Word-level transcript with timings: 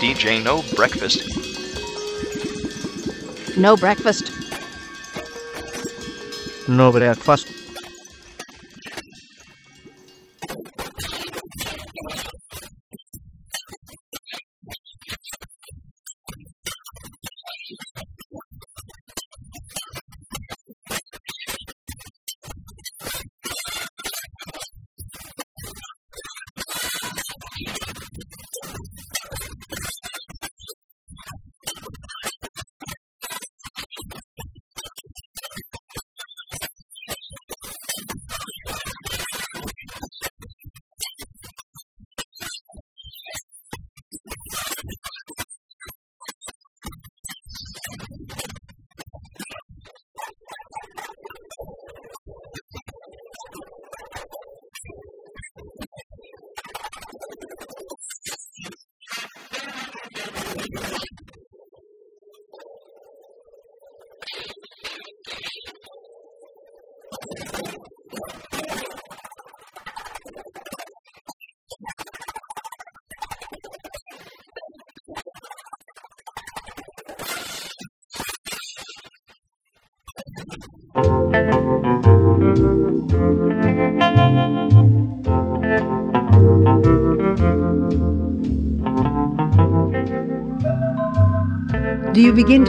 DJ 0.00 0.42
No 0.44 0.62
Breakfast. 0.76 1.22
No 3.56 3.76
breakfast. 3.76 4.30
No 6.68 6.92
breakfast. 6.92 7.65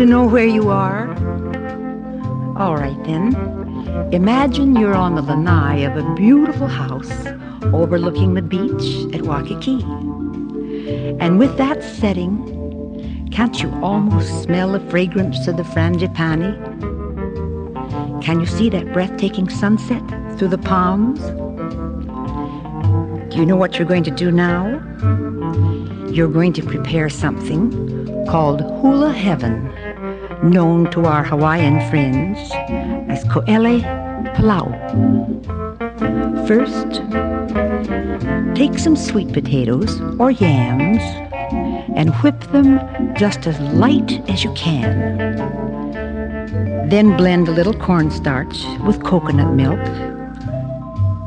Know 0.07 0.25
where 0.25 0.47
you 0.47 0.69
are? 0.69 1.09
All 2.57 2.75
right 2.75 2.97
then. 3.03 3.35
Imagine 4.13 4.75
you're 4.78 4.95
on 4.95 5.16
the 5.16 5.22
lanai 5.22 5.81
of 5.81 5.97
a 5.97 6.16
beautiful 6.16 6.68
house 6.68 7.12
overlooking 7.73 8.34
the 8.34 8.41
beach 8.41 9.13
at 9.13 9.23
Waikiki. 9.23 9.81
And 11.19 11.38
with 11.38 11.57
that 11.57 11.84
setting, 11.84 13.29
can't 13.34 13.62
you 13.62 13.69
almost 13.84 14.44
smell 14.44 14.72
the 14.72 14.79
fragrance 14.90 15.45
of 15.45 15.57
the 15.57 15.63
frangipani? 15.63 16.56
Can 18.24 18.39
you 18.39 18.45
see 18.45 18.69
that 18.69 18.94
breathtaking 18.94 19.50
sunset 19.50 20.01
through 20.38 20.47
the 20.47 20.57
palms? 20.57 21.19
Do 23.29 23.38
you 23.38 23.45
know 23.45 23.57
what 23.57 23.78
you're 23.78 23.88
going 23.88 24.06
to 24.06 24.12
do 24.12 24.31
now? 24.31 24.68
You're 26.09 26.29
going 26.29 26.53
to 26.53 26.63
prepare 26.63 27.09
something 27.09 28.25
called 28.25 28.62
Hula 28.62 29.12
Heaven, 29.12 29.67
known 30.44 30.90
to 30.92 31.06
our 31.06 31.24
Hawaiian 31.24 31.80
friends 31.90 32.38
as 33.09 33.24
Ko'ele 33.25 33.81
Palau. 34.36 34.68
First, 36.48 37.02
take 38.56 38.80
some 38.80 38.96
sweet 38.96 39.34
potatoes 39.34 40.00
or 40.20 40.31
yams 40.31 41.02
and 41.96 42.14
whip 42.18 42.40
them 42.52 42.80
just 43.16 43.48
as 43.48 43.59
light 43.59 44.22
as 44.30 44.44
you 44.44 44.53
can. 44.53 45.18
Then 46.90 47.18
blend 47.18 47.48
a 47.48 47.52
little 47.52 47.74
cornstarch 47.74 48.64
with 48.86 49.04
coconut 49.04 49.54
milk. 49.54 49.84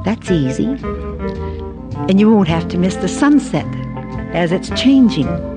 That's 0.04 0.30
easy. 0.30 0.76
And 2.08 2.18
you 2.18 2.30
won't 2.30 2.48
have 2.48 2.68
to 2.68 2.78
miss 2.78 2.96
the 2.96 3.08
sunset 3.08 3.66
as 4.32 4.52
it's 4.52 4.70
changing. 4.70 5.49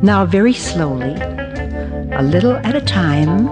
Now, 0.00 0.24
very 0.24 0.52
slowly, 0.52 1.14
a 2.12 2.22
little 2.22 2.56
at 2.58 2.76
a 2.76 2.80
time, 2.80 3.46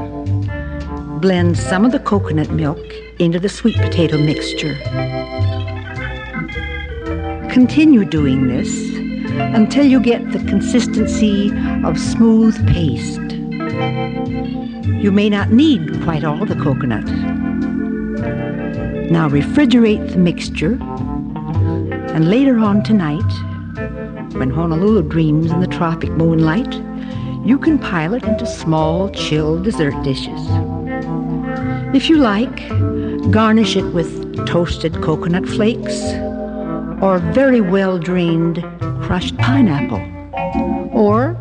blend 1.20 1.58
some 1.58 1.84
of 1.84 1.90
the 1.90 1.98
coconut 1.98 2.50
milk 2.50 2.78
into 3.18 3.40
the 3.40 3.48
sweet 3.48 3.76
potato 3.76 4.16
mixture. 4.16 4.76
Continue 7.50 8.04
doing 8.04 8.46
this 8.46 8.94
until 9.56 9.84
you 9.84 9.98
get 9.98 10.30
the 10.30 10.38
consistency 10.44 11.52
of 11.84 11.98
smooth 11.98 12.54
paste. 12.68 13.32
You 15.02 15.10
may 15.10 15.28
not 15.28 15.50
need 15.50 16.00
quite 16.04 16.22
all 16.22 16.46
the 16.46 16.54
coconut. 16.54 17.06
Now 19.10 19.28
refrigerate 19.28 20.12
the 20.12 20.18
mixture, 20.18 20.78
and 22.14 22.30
later 22.30 22.58
on 22.58 22.84
tonight, 22.84 23.24
when 24.38 24.50
Honolulu 24.50 25.02
dreams 25.02 25.50
in 25.50 25.60
the 25.60 25.66
tropic 25.66 26.10
moonlight, 26.10 26.74
you 27.46 27.58
can 27.58 27.78
pile 27.78 28.12
it 28.14 28.24
into 28.24 28.46
small, 28.46 29.08
chilled 29.10 29.64
dessert 29.64 29.94
dishes. 30.02 30.40
If 31.94 32.10
you 32.10 32.18
like, 32.18 32.68
garnish 33.30 33.76
it 33.76 33.86
with 33.94 34.46
toasted 34.46 35.02
coconut 35.02 35.46
flakes 35.46 35.96
or 37.02 37.18
very 37.32 37.60
well 37.60 37.98
drained 37.98 38.62
crushed 39.02 39.36
pineapple 39.38 40.02
or 40.92 41.34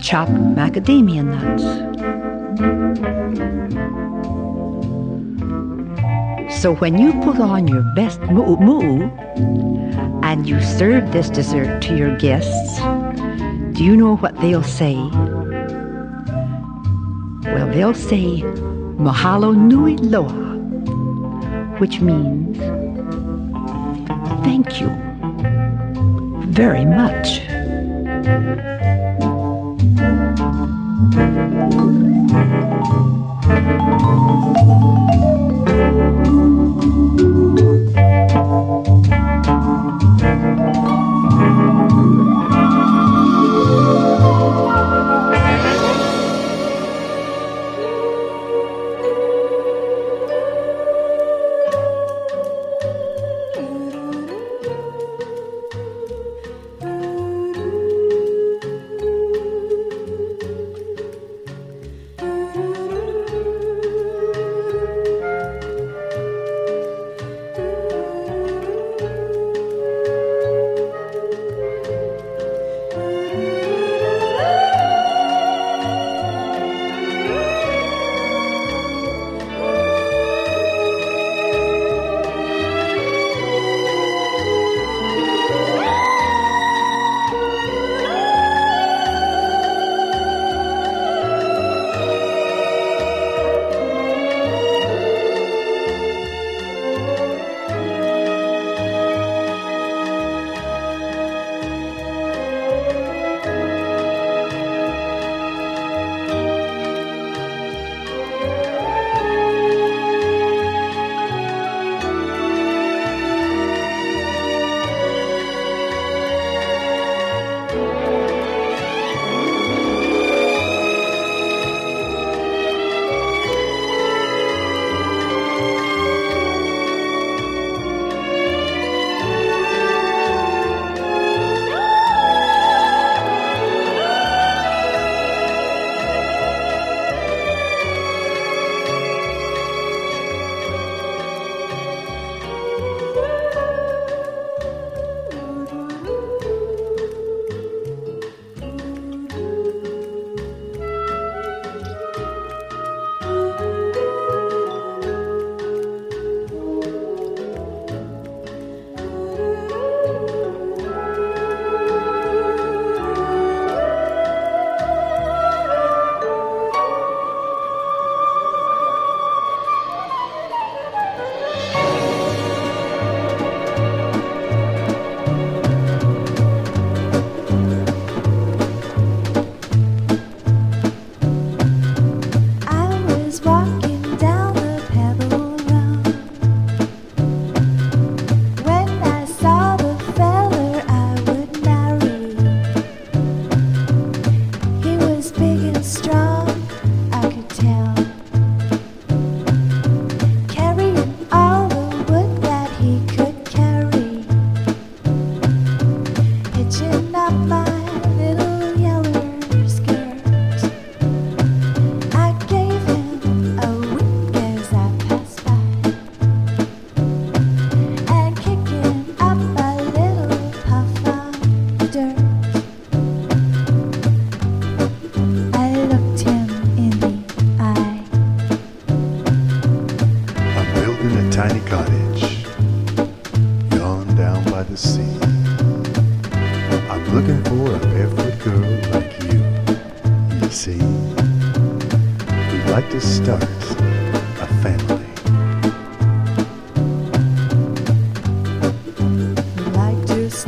chopped 0.00 0.32
macadamia 0.32 1.24
nuts. 1.24 1.64
So 6.60 6.74
when 6.76 6.98
you 6.98 7.12
put 7.22 7.40
on 7.40 7.66
your 7.66 7.82
best 7.96 8.20
moo 8.22 9.10
and 10.32 10.48
you 10.48 10.58
serve 10.62 11.12
this 11.12 11.28
dessert 11.28 11.82
to 11.82 11.94
your 11.94 12.16
guests, 12.16 12.80
do 13.76 13.84
you 13.84 13.94
know 13.94 14.16
what 14.16 14.34
they'll 14.40 14.62
say? 14.62 14.94
Well, 17.52 17.68
they'll 17.68 17.92
say 17.92 18.40
Mahalo 18.96 19.54
Nui 19.54 19.98
Loa, 19.98 20.56
which 21.76 22.00
means 22.00 22.56
thank 24.42 24.80
you 24.80 24.88
very 26.46 26.86
much. 26.86 27.42
If 36.14 36.26
you're 36.26 36.41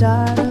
ever 0.02 0.43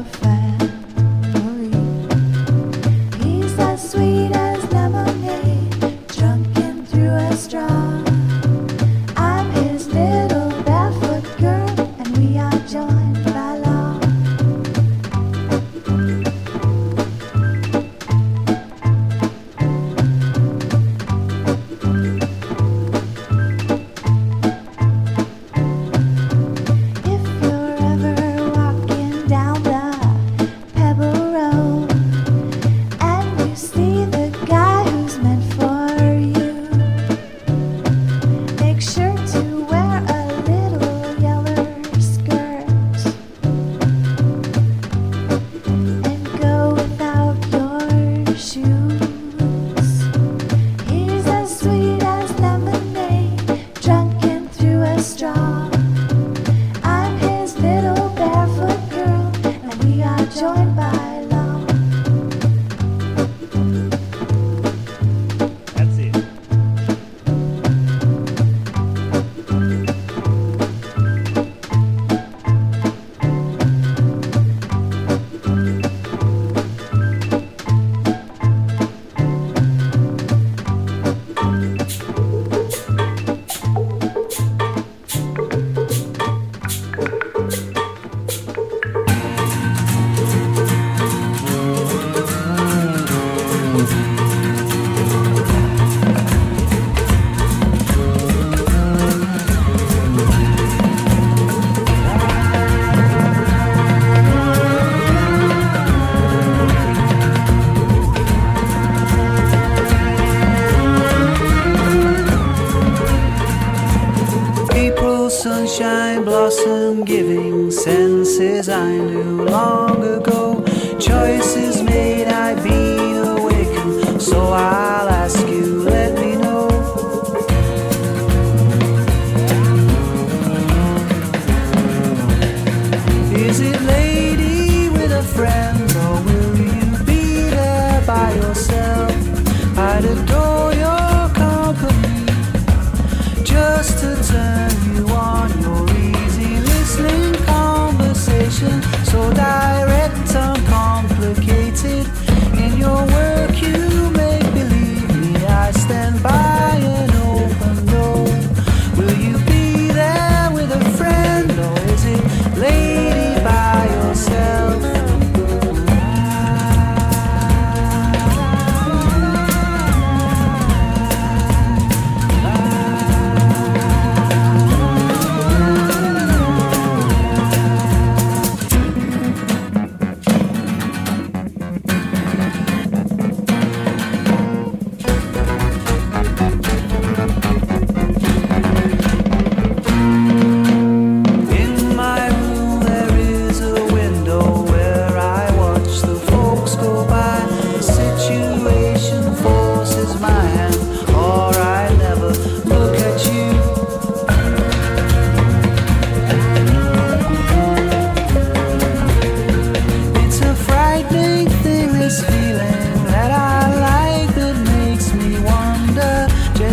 senses 118.83 119.27
I 119.27 119.32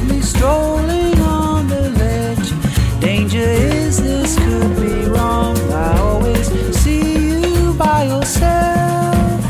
Gently 0.01 0.23
strolling 0.23 1.21
on 1.21 1.69
the 1.69 1.91
ledge. 1.91 3.01
Danger 3.01 3.39
is 3.39 4.01
this 4.03 4.35
could 4.39 4.77
be 4.77 5.05
wrong. 5.11 5.59
I 5.71 5.99
always 5.99 6.47
see 6.75 7.37
you 7.43 7.75
by 7.75 8.05
yourself. 8.05 9.45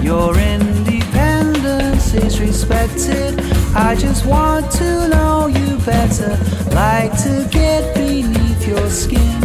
Your 0.00 0.38
independence 0.38 2.14
is 2.14 2.38
respected. 2.40 3.40
I 3.74 3.96
just 3.96 4.26
want 4.26 4.70
to 4.78 5.08
know 5.08 5.48
you 5.48 5.76
better. 5.78 6.38
Like 6.72 7.10
to 7.24 7.48
get 7.50 7.96
beneath 7.96 8.64
your 8.64 8.88
skin. 8.88 9.40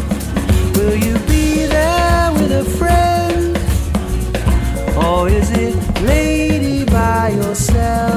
Will 0.75 0.95
you 0.95 1.17
be 1.25 1.65
there 1.65 2.31
with 2.33 2.51
a 2.51 2.65
friend? 2.77 3.57
Or 4.95 5.27
is 5.27 5.49
it 5.49 5.73
lady 6.03 6.85
by 6.85 7.29
yourself? 7.29 8.12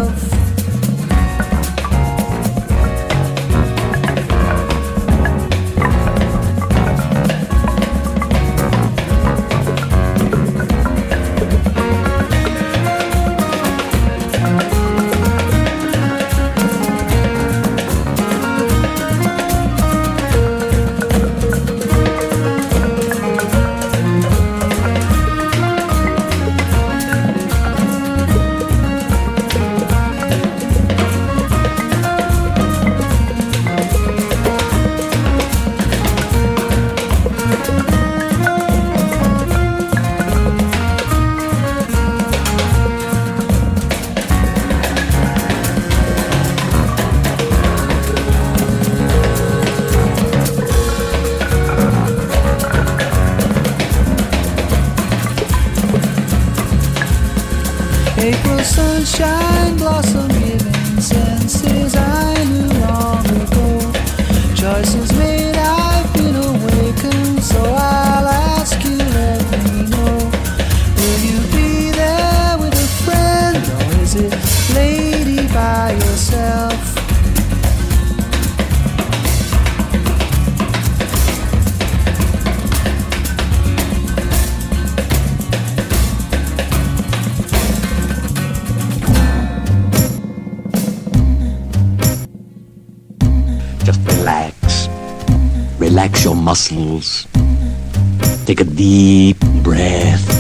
Take 98.47 98.61
a 98.61 98.65
deep 98.65 99.39
breath. 99.63 100.36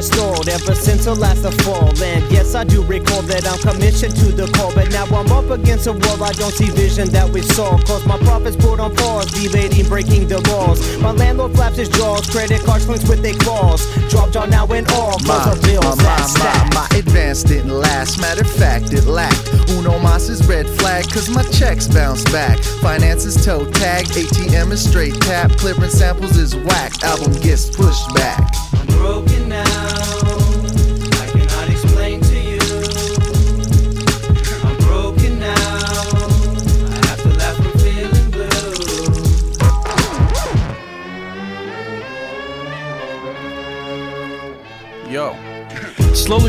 Salary 0.00 0.06
has 0.06 0.06
stalled 0.06 0.48
ever 0.48 0.74
since 0.74 1.04
the 1.04 1.14
last 1.14 1.44
of 1.44 1.54
fall. 1.62 1.88
And 2.02 2.30
yes, 2.30 2.54
I 2.54 2.64
do 2.64 2.82
recall 2.84 3.22
that 3.22 3.46
I'm 3.46 3.58
commissioned 3.58 4.16
to 4.16 4.32
the 4.32 4.46
call. 4.52 4.72
But 4.74 4.90
now 4.90 5.04
I'm 5.06 5.30
up 5.32 5.50
against 5.50 5.86
a 5.86 5.92
wall. 5.92 6.22
I 6.22 6.32
don't 6.32 6.52
see 6.52 6.70
vision 6.70 7.08
that 7.10 7.28
we 7.28 7.42
saw. 7.42 7.78
Cause 7.84 8.04
my 8.06 8.18
profits 8.18 8.56
put 8.56 8.80
on 8.80 8.94
pause, 8.94 9.30
debating 9.32 9.88
breaking 9.88 10.28
the 10.28 10.40
laws. 10.48 10.80
My 10.98 11.12
landlord 11.12 11.54
flaps 11.54 11.76
his 11.76 11.88
jaws, 11.88 12.28
credit 12.30 12.62
cards 12.64 12.84
flinch 12.84 13.08
with 13.08 13.22
their 13.22 13.34
claws. 13.34 13.80
Drop 14.10 14.30
jaw 14.30 14.46
now 14.46 14.66
and 14.66 14.88
all, 14.92 15.18
cause 15.18 15.46
My, 15.46 15.54
the 15.54 15.60
bills 15.66 15.96
my, 15.96 16.02
that 16.02 16.68
my, 16.72 16.80
my, 16.80 16.88
my 16.88 16.98
advance 16.98 17.42
didn't 17.42 17.72
last. 17.72 18.20
Matter 18.20 18.42
of 18.42 18.50
fact, 18.50 18.92
it 18.92 19.04
lacked. 19.04 19.48
Uno 19.70 19.98
Mas 19.98 20.28
is 20.28 20.46
red 20.46 20.66
flag, 20.66 21.04
cause 21.10 21.28
my 21.28 21.42
checks 21.50 21.86
bounce 21.86 22.24
back. 22.30 22.58
Finances 22.80 23.44
toe 23.44 23.70
tag, 23.72 24.06
ATM 24.06 24.72
is 24.72 24.88
straight 24.88 25.14
tap. 25.22 25.50
Clearing 25.52 25.90
samples 25.90 26.36
is 26.36 26.54
whack. 26.56 27.02
Album 27.02 27.32
gets 27.40 27.68
pushed 27.70 28.14
back. 28.14 28.59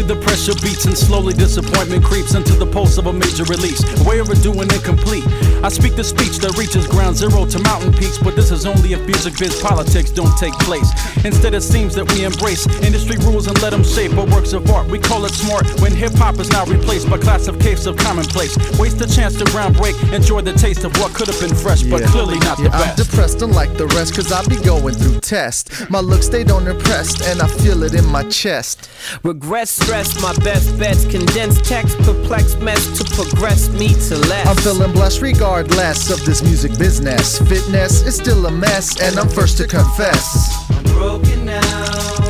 Beats, 0.08 0.86
and 0.86 0.98
slowly 0.98 1.34
disappointment 1.34 2.04
creeps 2.04 2.34
into 2.34 2.54
the 2.54 2.66
pulse 2.66 2.98
of 2.98 3.08
a 3.08 3.14
major 3.14 3.44
release. 3.46 3.82
Way 4.06 4.22
overdue 4.22 4.60
and 4.62 4.72
incomplete. 4.72 5.26
I 5.64 5.70
speak 5.70 5.96
the 5.96 6.04
speech 6.04 6.38
that 6.40 6.58
reaches 6.58 6.88
ground 6.88 7.18
zero 7.18 7.46
to 7.46 7.60
mountain 7.60 7.94
peaks, 7.94 8.18
but 8.18 8.36
this 8.36 8.52
is 8.52 8.66
only 8.66 8.94
if 8.94 9.02
music 9.06 9.38
biz 9.38 9.62
politics 9.62 10.12
don't 10.12 10.36
take 10.38 10.54
place. 10.66 10.90
Instead, 11.26 11.54
it 11.54 11.62
seems 11.62 11.96
that 11.96 12.12
we 12.14 12.26
embrace 12.26 12.66
industry 12.82 13.18
rules 13.26 13.48
and 13.48 13.60
let 13.62 13.72
them 13.72 13.84
shape 13.84 14.14
our 14.18 14.26
works 14.26 14.54
of 14.54 14.70
art. 14.70 14.88
We 14.88 15.00
call 15.00 15.26
it 15.26 15.34
smart 15.34 15.68
when 15.82 15.92
hip 15.94 16.14
hop 16.14 16.40
is 16.40 16.50
now 16.50 16.66
replaced 16.66 17.10
by 17.10 17.18
classifications 17.18 17.88
of 17.88 17.98
commonplace. 17.98 18.58
Waste 18.80 19.00
the 19.00 19.08
chance 19.08 19.38
to 19.38 19.46
ground 19.46 19.78
break, 19.78 19.96
enjoy 20.14 20.42
the 20.42 20.54
taste 20.54 20.84
of 20.84 20.96
what 20.98 21.14
could 21.14 21.28
have 21.28 21.40
been 21.40 21.56
fresh, 21.56 21.84
but 21.84 22.04
clearly 22.10 22.40
not 22.40 22.58
yeah, 22.60 22.66
the 22.66 22.70
best. 22.70 23.00
I'm 23.00 23.06
depressed 23.06 23.42
unlike 23.42 23.78
the 23.78 23.88
rest, 23.88 24.16
cause 24.16 24.32
I 24.32 24.44
be 24.48 24.58
going 24.58 24.96
through 24.96 25.20
tests. 25.20 25.90
My 25.90 26.00
looks, 26.00 26.28
they 26.28 26.44
don't 26.44 26.68
impress, 26.68 27.22
and 27.30 27.42
I 27.42 27.48
feel 27.48 27.84
it 27.84 27.94
in 27.94 28.06
my 28.08 28.24
chest. 28.30 28.90
Regret, 29.24 29.68
stress, 29.92 30.22
my 30.22 30.34
best 30.44 30.78
bets. 30.80 31.06
Condensed 31.06 31.66
text, 31.66 31.98
perplexed 32.00 32.60
mess 32.60 32.98
to 32.98 33.04
progress 33.14 33.70
me 33.70 33.90
to 33.90 34.16
less. 34.30 34.48
I'm 34.48 34.56
feeling 34.58 34.92
blessed 34.94 35.22
regardless 35.22 36.10
of 36.10 36.24
this 36.26 36.42
music 36.42 36.78
business. 36.78 37.40
Fitness 37.40 38.02
is 38.04 38.16
still 38.16 38.46
a 38.46 38.52
mess, 38.52 39.02
and 39.02 39.20
I'm 39.20 39.30
first 39.30 39.58
to 39.58 39.68
confess. 39.68 40.70
I'm 40.70 40.84
broken 40.84 41.46
now. 41.46 42.21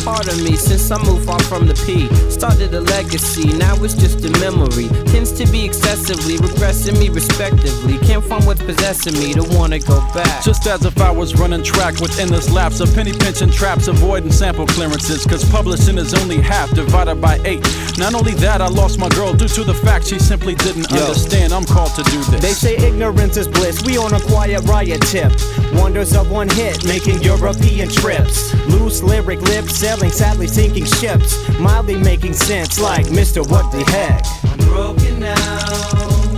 A 0.00 0.04
part 0.04 0.28
of 0.28 0.42
me 0.42 0.56
since 0.56 0.90
I 0.90 1.02
moved 1.04 1.26
far 1.26 1.40
from 1.44 1.66
the 1.66 1.74
P. 1.86 2.08
Started 2.30 2.74
a 2.74 2.80
legacy, 2.80 3.52
now 3.58 3.74
it's 3.82 3.94
just 3.94 4.24
a 4.24 4.30
memory. 4.40 4.88
Tends 5.10 5.32
to 5.32 5.46
be 5.50 5.64
excessively 5.64 6.36
regressing 6.36 6.98
me 6.98 7.08
respectively. 7.08 7.98
Can't 8.06 8.24
find 8.24 8.44
what's 8.46 8.62
possessing 8.62 9.14
me 9.14 9.32
to 9.34 9.42
wanna 9.56 9.78
go 9.78 10.00
back. 10.14 10.42
Just 10.42 10.66
as 10.66 10.84
if 10.84 11.00
I 11.00 11.10
was 11.10 11.34
running 11.38 11.62
track 11.62 12.00
with 12.00 12.18
endless 12.18 12.50
laps 12.50 12.80
of 12.80 12.92
penny 12.94 13.12
pinching 13.12 13.50
traps, 13.50 13.88
avoiding 13.88 14.32
sample 14.32 14.66
clearances. 14.66 15.24
Cause 15.26 15.44
publishing 15.50 15.98
is 15.98 16.14
only 16.14 16.40
half 16.40 16.70
divided 16.74 17.20
by 17.20 17.40
eight. 17.44 17.62
Not 17.98 18.14
only 18.14 18.34
that, 18.34 18.60
I 18.60 18.68
lost 18.68 18.98
my 18.98 19.08
girl 19.10 19.34
due 19.34 19.48
to 19.48 19.64
the 19.64 19.74
fact 19.74 20.06
she 20.06 20.18
simply 20.18 20.54
didn't 20.54 20.92
understand 20.92 21.52
I'm 21.52 21.64
called 21.64 21.94
to 21.96 22.02
do 22.04 22.22
this. 22.24 22.40
They 22.40 22.52
say 22.52 22.76
ignorance 22.76 23.36
is 23.36 23.48
bliss. 23.48 23.82
We 23.84 23.98
on 23.98 24.14
a 24.14 24.20
quiet 24.20 24.62
riot 24.64 25.02
tip. 25.02 25.32
Wonders 25.72 26.14
of 26.16 26.30
one 26.30 26.48
hit, 26.48 26.84
making 26.84 27.22
European 27.22 27.88
trips. 27.88 28.54
Loose 28.66 29.02
lyric 29.02 29.40
lips, 29.42 29.82
sailing 29.90 30.12
sadly 30.12 30.46
sinking 30.46 30.84
ships. 30.84 31.36
Mildly 31.58 31.96
making 31.96 32.32
sense, 32.32 32.80
like 32.80 33.06
Mr. 33.06 33.48
What 33.50 33.72
the 33.72 33.82
heck. 33.90 34.24
I'm 34.44 34.58
broken 34.68 35.18
now. 35.18 36.29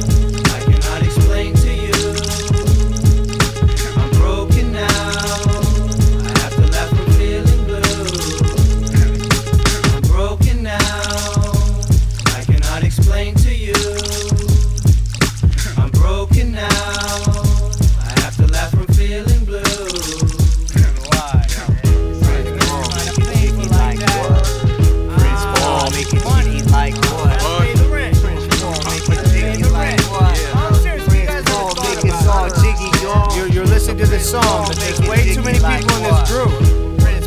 Song, 34.32 34.64
but 34.66 34.76
there's 34.76 34.98
way 35.02 35.34
too 35.34 35.42
many 35.42 35.58
people 35.58 35.92
in 35.96 36.04
this 36.08 36.30
group. 36.30 36.48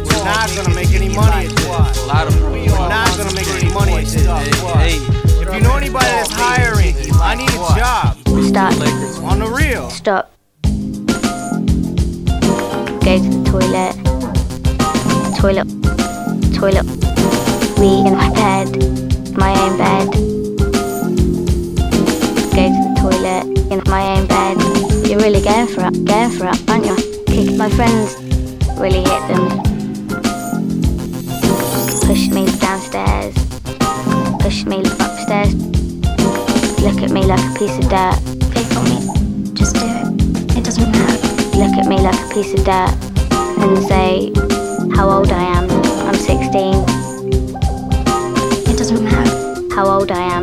We're 0.10 0.26
not 0.26 0.50
gonna 0.56 0.74
make 0.74 0.90
any 0.90 1.10
money 1.14 1.46
at 1.46 1.56
this. 1.56 1.68
We're 1.68 2.90
not 2.90 3.16
gonna 3.16 3.36
make 3.36 3.48
any 3.48 3.72
money 3.72 3.94
at 3.94 4.06
this. 4.06 4.26
If 4.26 5.54
you 5.54 5.62
know 5.62 5.76
anybody 5.76 6.06
that's 6.06 6.32
hiring, 6.34 6.96
I 7.22 7.36
need 7.36 7.50
a 7.50 7.62
job. 7.78 8.18
Stop. 8.50 8.74
On 9.22 9.38
the 9.38 9.46
real. 9.46 9.90
Stop. 9.92 10.32
Go 13.06 13.18
to 13.22 13.30
the 13.30 13.42
toilet. 13.52 13.96
Toilet. 15.38 15.68
Toilet. 16.58 16.88
Wee 17.78 18.02
in 18.08 18.18
my 18.18 18.30
bed. 18.34 18.68
My 19.38 19.54
own 19.62 19.78
bed. 19.78 20.25
Really 25.26 25.42
going 25.42 25.66
for 25.66 25.84
it, 25.88 26.06
going 26.06 26.30
for 26.30 26.46
it, 26.46 26.70
aren't 26.70 26.86
you? 26.86 26.96
Kick 27.26 27.58
my 27.58 27.68
friends. 27.68 28.14
Really 28.78 29.00
hit 29.00 29.24
them. 29.28 29.50
Push 32.06 32.30
me 32.30 32.46
downstairs. 32.60 33.34
Push 34.40 34.66
me 34.66 34.82
upstairs. 34.82 35.56
Look 36.86 37.02
at 37.02 37.10
me 37.10 37.26
like 37.26 37.40
a 37.40 37.58
piece 37.58 37.76
of 37.80 37.90
dirt. 37.90 38.20
Pick 38.54 38.70
on 38.78 38.84
me. 38.86 39.54
Just 39.56 39.74
do 39.78 39.86
it. 39.88 40.58
It 40.58 40.64
doesn't 40.64 40.92
matter. 40.92 41.18
Look 41.58 41.74
at 41.74 41.88
me 41.88 41.98
like 42.02 42.20
a 42.24 42.30
piece 42.32 42.54
of 42.54 42.64
dirt 42.64 42.94
and 43.64 43.84
say 43.88 44.32
how 44.96 45.10
old 45.10 45.32
I 45.32 45.42
am. 45.58 45.68
I'm 46.08 46.14
16. 46.14 46.86
It 48.70 48.78
doesn't 48.78 49.04
matter. 49.04 49.74
How 49.74 49.88
old 49.88 50.12
I 50.12 50.22
am. 50.22 50.35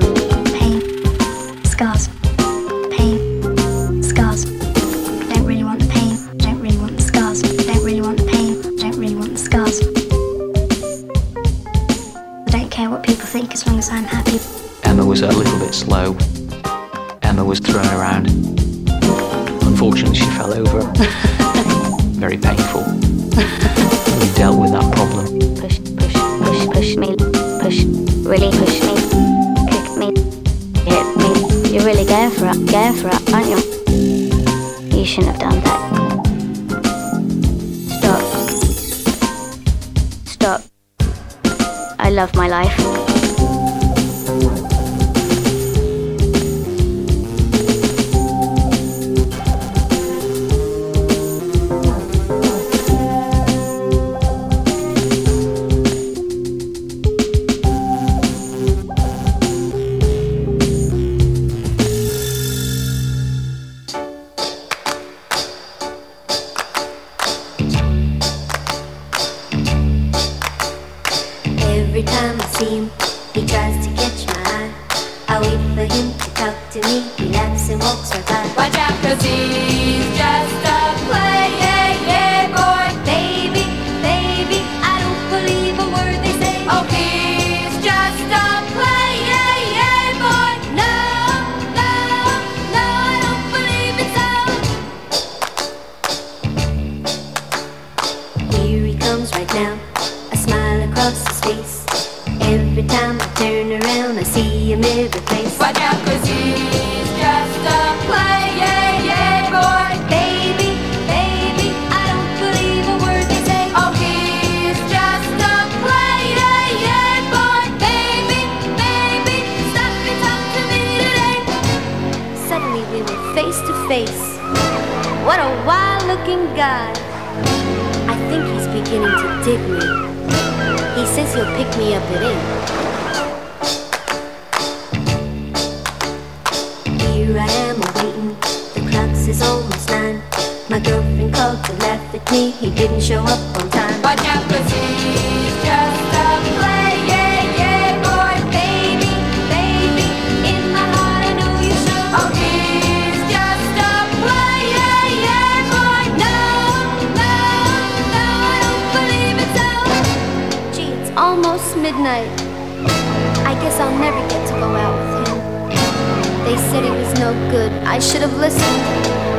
They 166.52 166.58
said 166.58 166.84
he 166.84 166.90
was 166.90 167.18
no 167.18 167.32
good. 167.50 167.72
I 167.84 167.98
should 167.98 168.20
have 168.20 168.36
listened. 168.36 168.82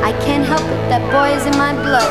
I 0.04 0.14
can't 0.26 0.44
help 0.44 0.62
it. 0.62 0.82
That 0.90 1.04
boy 1.14 1.30
is 1.38 1.46
in 1.46 1.56
my 1.60 1.72
blood. 1.86 2.10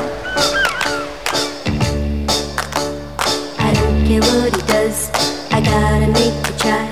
I 3.59 3.75
don't 3.75 4.07
care 4.07 4.23
what 4.23 4.55
he 4.55 4.63
does. 4.71 5.11
I 5.51 5.59
gotta 5.61 6.07
make 6.07 6.39
a 6.47 6.55
try. 6.57 6.87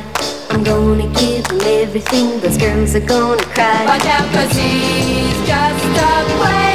I'm 0.51 0.65
gonna 0.65 1.07
give 1.21 1.47
him 1.47 1.61
everything. 1.63 2.41
Those 2.41 2.59
girls 2.59 2.97
are 2.97 3.07
gonna 3.15 3.45
cry. 3.55 3.87
Watch 3.87 4.07
out, 4.07 4.27
cause 4.35 4.57
he's 4.59 5.39
just 5.47 5.85
a 5.95 6.11
play, 6.35 6.70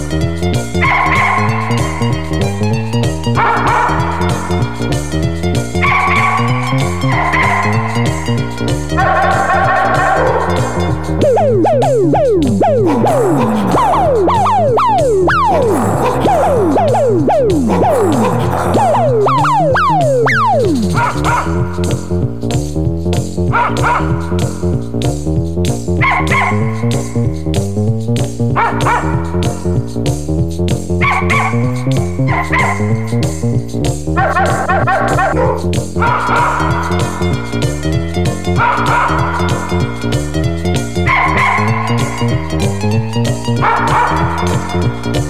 A 44.72 45.30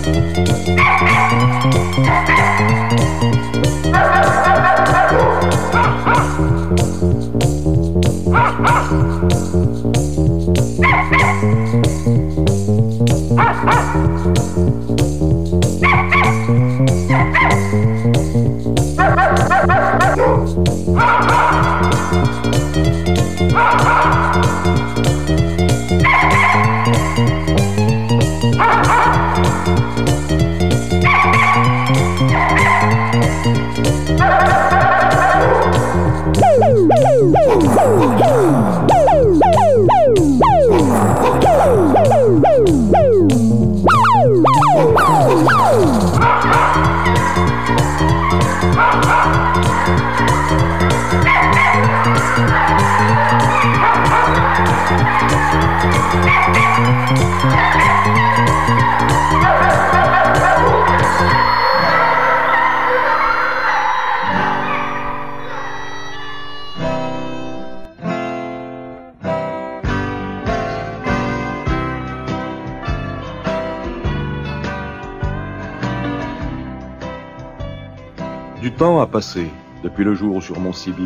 passé 79.10 79.46
depuis 79.82 80.04
le 80.04 80.14
jour 80.14 80.36
où 80.36 80.40
sur 80.40 80.58
mon 80.60 80.72
CB, 80.72 81.02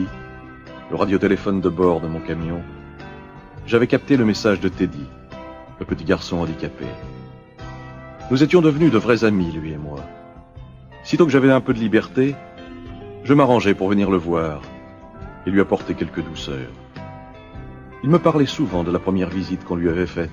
le 0.90 0.96
radiotéléphone 0.96 1.60
de 1.60 1.68
bord 1.68 2.00
de 2.00 2.06
mon 2.06 2.20
camion, 2.20 2.60
j'avais 3.66 3.86
capté 3.86 4.16
le 4.16 4.24
message 4.24 4.60
de 4.60 4.68
Teddy, 4.68 5.06
le 5.80 5.86
petit 5.86 6.04
garçon 6.04 6.38
handicapé. 6.38 6.84
Nous 8.30 8.42
étions 8.42 8.60
devenus 8.60 8.92
de 8.92 8.98
vrais 8.98 9.24
amis, 9.24 9.50
lui 9.52 9.72
et 9.72 9.78
moi. 9.78 10.00
Sitôt 11.02 11.24
que 11.24 11.32
j'avais 11.32 11.50
un 11.50 11.60
peu 11.60 11.72
de 11.72 11.78
liberté, 11.78 12.34
je 13.24 13.34
m'arrangeais 13.34 13.74
pour 13.74 13.88
venir 13.88 14.10
le 14.10 14.18
voir 14.18 14.60
et 15.46 15.50
lui 15.50 15.60
apporter 15.60 15.94
quelques 15.94 16.22
douceurs. 16.22 16.72
Il 18.02 18.10
me 18.10 18.18
parlait 18.18 18.46
souvent 18.46 18.84
de 18.84 18.90
la 18.90 18.98
première 18.98 19.30
visite 19.30 19.64
qu'on 19.64 19.76
lui 19.76 19.88
avait 19.88 20.06
faite 20.06 20.30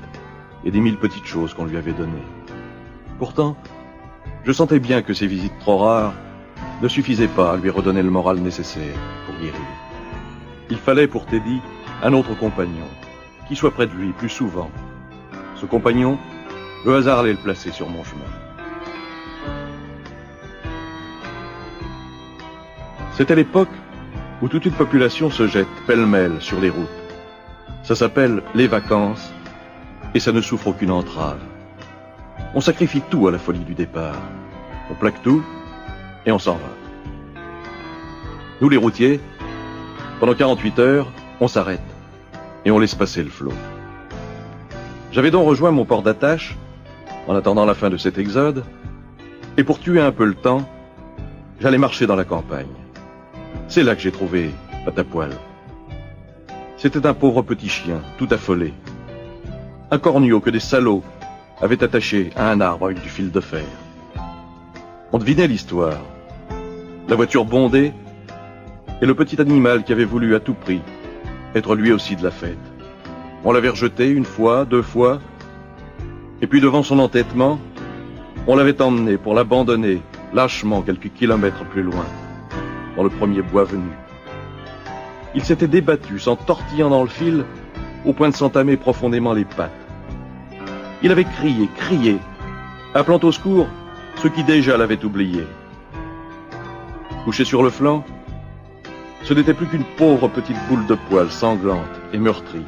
et 0.65 0.71
des 0.71 0.81
mille 0.81 0.97
petites 0.97 1.25
choses 1.25 1.53
qu'on 1.53 1.65
lui 1.65 1.77
avait 1.77 1.93
données. 1.93 2.27
Pourtant, 3.17 3.55
je 4.43 4.51
sentais 4.51 4.79
bien 4.79 5.01
que 5.01 5.13
ces 5.13 5.27
visites 5.27 5.57
trop 5.59 5.77
rares 5.77 6.13
ne 6.81 6.87
suffisaient 6.87 7.27
pas 7.27 7.53
à 7.53 7.57
lui 7.57 7.69
redonner 7.69 8.01
le 8.01 8.09
moral 8.09 8.37
nécessaire 8.39 8.95
pour 9.25 9.35
guérir. 9.35 9.61
Il 10.69 10.77
fallait 10.77 11.07
pour 11.07 11.25
Teddy 11.25 11.61
un 12.01 12.13
autre 12.13 12.33
compagnon, 12.35 12.87
qui 13.47 13.55
soit 13.55 13.71
près 13.71 13.85
de 13.85 13.93
lui 13.93 14.13
plus 14.13 14.29
souvent. 14.29 14.71
Ce 15.55 15.65
compagnon, 15.65 16.17
le 16.85 16.95
hasard 16.95 17.19
allait 17.19 17.33
le 17.33 17.37
placer 17.37 17.71
sur 17.71 17.87
mon 17.87 18.03
chemin. 18.03 18.21
C'était 23.13 23.35
l'époque 23.35 23.69
où 24.41 24.47
toute 24.47 24.65
une 24.65 24.71
population 24.71 25.29
se 25.29 25.47
jette 25.47 25.67
pêle-mêle 25.85 26.41
sur 26.41 26.59
les 26.59 26.69
routes. 26.69 26.87
Ça 27.83 27.93
s'appelle 27.93 28.41
les 28.55 28.67
vacances 28.67 29.31
et 30.15 30.19
ça 30.19 30.31
ne 30.31 30.41
souffre 30.41 30.67
aucune 30.67 30.91
entrave. 30.91 31.41
On 32.55 32.61
sacrifie 32.61 33.03
tout 33.09 33.27
à 33.27 33.31
la 33.31 33.37
folie 33.37 33.63
du 33.63 33.75
départ. 33.75 34.19
On 34.89 34.95
plaque 34.95 35.21
tout 35.21 35.43
et 36.25 36.31
on 36.31 36.39
s'en 36.39 36.53
va. 36.53 37.41
Nous 38.61 38.69
les 38.69 38.77
routiers, 38.77 39.19
pendant 40.19 40.35
48 40.35 40.79
heures, 40.79 41.07
on 41.39 41.47
s'arrête 41.47 41.81
et 42.65 42.71
on 42.71 42.79
laisse 42.79 42.95
passer 42.95 43.23
le 43.23 43.29
flot. 43.29 43.53
J'avais 45.11 45.31
donc 45.31 45.47
rejoint 45.47 45.71
mon 45.71 45.85
port 45.85 46.03
d'attache 46.03 46.55
en 47.27 47.35
attendant 47.35 47.65
la 47.65 47.73
fin 47.73 47.89
de 47.89 47.97
cet 47.97 48.17
exode 48.17 48.63
et 49.57 49.63
pour 49.63 49.79
tuer 49.79 49.99
un 49.99 50.11
peu 50.11 50.25
le 50.25 50.35
temps, 50.35 50.69
j'allais 51.59 51.77
marcher 51.77 52.07
dans 52.07 52.15
la 52.15 52.23
campagne. 52.23 52.67
C'est 53.67 53.83
là 53.83 53.95
que 53.95 54.01
j'ai 54.01 54.11
trouvé 54.11 54.51
Patapoil, 54.85 55.31
C'était 56.77 57.05
un 57.05 57.13
pauvre 57.13 57.41
petit 57.41 57.69
chien, 57.69 58.01
tout 58.17 58.27
affolé. 58.31 58.73
Un 59.91 59.99
corneau 59.99 60.39
que 60.39 60.49
des 60.49 60.59
salauds 60.59 61.03
avaient 61.61 61.83
attaché 61.83 62.31
à 62.35 62.49
un 62.49 62.61
arbre 62.61 62.85
avec 62.85 63.01
du 63.01 63.09
fil 63.09 63.31
de 63.31 63.39
fer. 63.39 63.65
On 65.13 65.17
devinait 65.17 65.47
l'histoire. 65.47 65.99
La 67.09 67.17
voiture 67.17 67.43
bondée 67.43 67.91
et 69.01 69.05
le 69.05 69.13
petit 69.13 69.41
animal 69.41 69.83
qui 69.83 69.91
avait 69.91 70.05
voulu 70.05 70.35
à 70.35 70.39
tout 70.39 70.53
prix 70.53 70.79
être 71.53 71.75
lui 71.75 71.91
aussi 71.91 72.15
de 72.15 72.23
la 72.23 72.31
fête. 72.31 72.57
On 73.43 73.51
l'avait 73.51 73.67
rejeté 73.67 74.07
une 74.07 74.23
fois, 74.23 74.63
deux 74.63 74.81
fois, 74.81 75.19
et 76.41 76.47
puis 76.47 76.61
devant 76.61 76.81
son 76.81 76.97
entêtement, 76.99 77.59
on 78.47 78.55
l'avait 78.55 78.81
emmené 78.81 79.17
pour 79.17 79.33
l'abandonner 79.33 80.01
lâchement 80.33 80.81
quelques 80.81 81.11
kilomètres 81.11 81.65
plus 81.65 81.83
loin, 81.83 82.05
dans 82.95 83.03
le 83.03 83.09
premier 83.09 83.41
bois 83.41 83.65
venu. 83.65 83.91
Il 85.35 85.43
s'était 85.43 85.67
débattu, 85.67 86.19
s'en 86.19 86.37
tortillant 86.37 86.89
dans 86.89 87.03
le 87.03 87.09
fil, 87.09 87.43
au 88.05 88.13
point 88.13 88.29
de 88.29 88.35
s'entamer 88.35 88.77
profondément 88.77 89.33
les 89.33 89.43
pattes. 89.43 89.71
Il 91.03 91.11
avait 91.11 91.25
crié, 91.25 91.67
crié, 91.75 92.17
appelant 92.93 93.19
au 93.23 93.31
secours 93.33 93.67
ceux 94.21 94.29
qui 94.29 94.43
déjà 94.43 94.77
l'avaient 94.77 95.03
oublié. 95.03 95.47
Couché 97.23 97.43
sur 97.43 97.63
le 97.63 97.71
flanc, 97.71 98.03
ce 99.23 99.33
n'était 99.33 99.55
plus 99.55 99.65
qu'une 99.65 99.83
pauvre 99.97 100.27
petite 100.27 100.57
boule 100.69 100.85
de 100.85 100.95
poils 101.09 101.31
sanglante 101.31 101.99
et 102.13 102.19
meurtrie. 102.19 102.65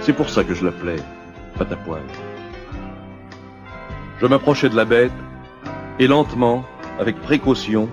C'est 0.00 0.14
pour 0.14 0.30
ça 0.30 0.44
que 0.44 0.54
je 0.54 0.64
l'appelais 0.64 1.02
Patapoil. 1.58 2.00
Je 4.18 4.26
m'approchais 4.26 4.70
de 4.70 4.76
la 4.76 4.86
bête 4.86 5.12
et 5.98 6.06
lentement, 6.06 6.64
avec 6.98 7.20
précaution, 7.20 7.90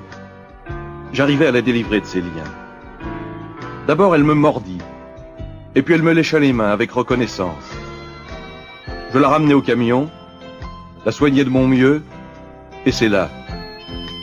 j'arrivais 1.11 1.47
à 1.47 1.51
la 1.51 1.61
délivrer 1.61 1.99
de 1.99 2.05
ses 2.05 2.21
liens. 2.21 2.53
D'abord, 3.87 4.15
elle 4.15 4.23
me 4.23 4.33
mordit, 4.33 4.79
et 5.75 5.81
puis 5.81 5.95
elle 5.95 6.01
me 6.01 6.13
lécha 6.13 6.39
les 6.39 6.53
mains 6.53 6.71
avec 6.71 6.91
reconnaissance. 6.91 7.75
Je 9.13 9.19
la 9.19 9.27
ramenai 9.27 9.53
au 9.53 9.61
camion, 9.61 10.09
la 11.05 11.11
soignai 11.11 11.43
de 11.43 11.49
mon 11.49 11.67
mieux, 11.67 12.01
et 12.85 12.91
c'est 12.91 13.09
là, 13.09 13.29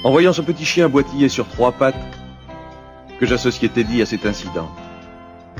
en 0.04 0.10
voyant 0.10 0.32
ce 0.32 0.42
petit 0.42 0.64
chien 0.64 0.88
boitiller 0.88 1.28
sur 1.28 1.48
trois 1.48 1.72
pattes, 1.72 1.94
que 3.18 3.26
j'associai 3.26 3.68
Teddy 3.68 4.00
à 4.00 4.06
cet 4.06 4.24
incident. 4.24 4.70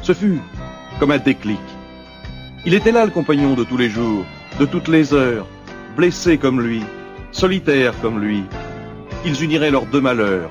Ce 0.03 0.15
fut 0.15 0.41
comme 0.99 1.11
un 1.11 1.19
déclic. 1.19 1.61
Il 2.65 2.75
était 2.75 2.93
là 2.93 3.05
le 3.05 3.11
compagnon 3.11 3.55
de 3.55 3.65
tous 3.65 3.77
les 3.77 3.91
jours, 3.91 4.25
de 4.59 4.65
toutes 4.65 4.89
les 4.89 5.13
heures, 5.15 5.47
blessé 5.97 6.39
comme 6.39 6.61
lui, 6.61 6.83
solitaire 7.33 7.95
comme 8.01 8.21
lui. 8.21 8.45
Ils 9.25 9.43
uniraient 9.43 9.71
leurs 9.71 9.87
deux 9.87 10.01
malheurs 10.01 10.51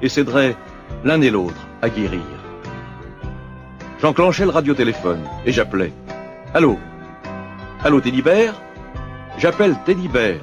et 0.00 0.08
s'aideraient 0.08 0.56
l'un 1.04 1.20
et 1.20 1.30
l'autre 1.30 1.66
à 1.82 1.88
guérir. 1.88 2.20
J'enclenchais 4.00 4.44
le 4.44 4.50
radiotéléphone 4.50 5.22
et 5.44 5.52
j'appelais. 5.52 5.92
Allô? 6.54 6.78
Allô 7.84 8.00
Teddy 8.00 8.22
Bear? 8.22 8.54
J'appelle 9.38 9.76
Teddy 9.84 10.08
Bear. 10.08 10.36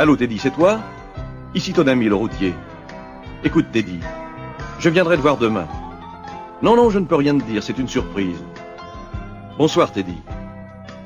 Allô 0.00 0.14
Teddy, 0.14 0.38
c'est 0.38 0.52
toi? 0.52 0.78
Ici 1.56 1.72
ton 1.72 1.88
ami 1.88 2.04
le 2.04 2.14
routier. 2.14 2.54
Écoute 3.42 3.72
Teddy, 3.72 3.98
je 4.78 4.90
viendrai 4.90 5.16
te 5.16 5.22
voir 5.22 5.38
demain. 5.38 5.66
Non, 6.62 6.76
non, 6.76 6.88
je 6.88 7.00
ne 7.00 7.04
peux 7.04 7.16
rien 7.16 7.36
te 7.36 7.42
dire, 7.42 7.64
c'est 7.64 7.78
une 7.78 7.88
surprise. 7.88 8.40
Bonsoir 9.58 9.90
Teddy. 9.90 10.22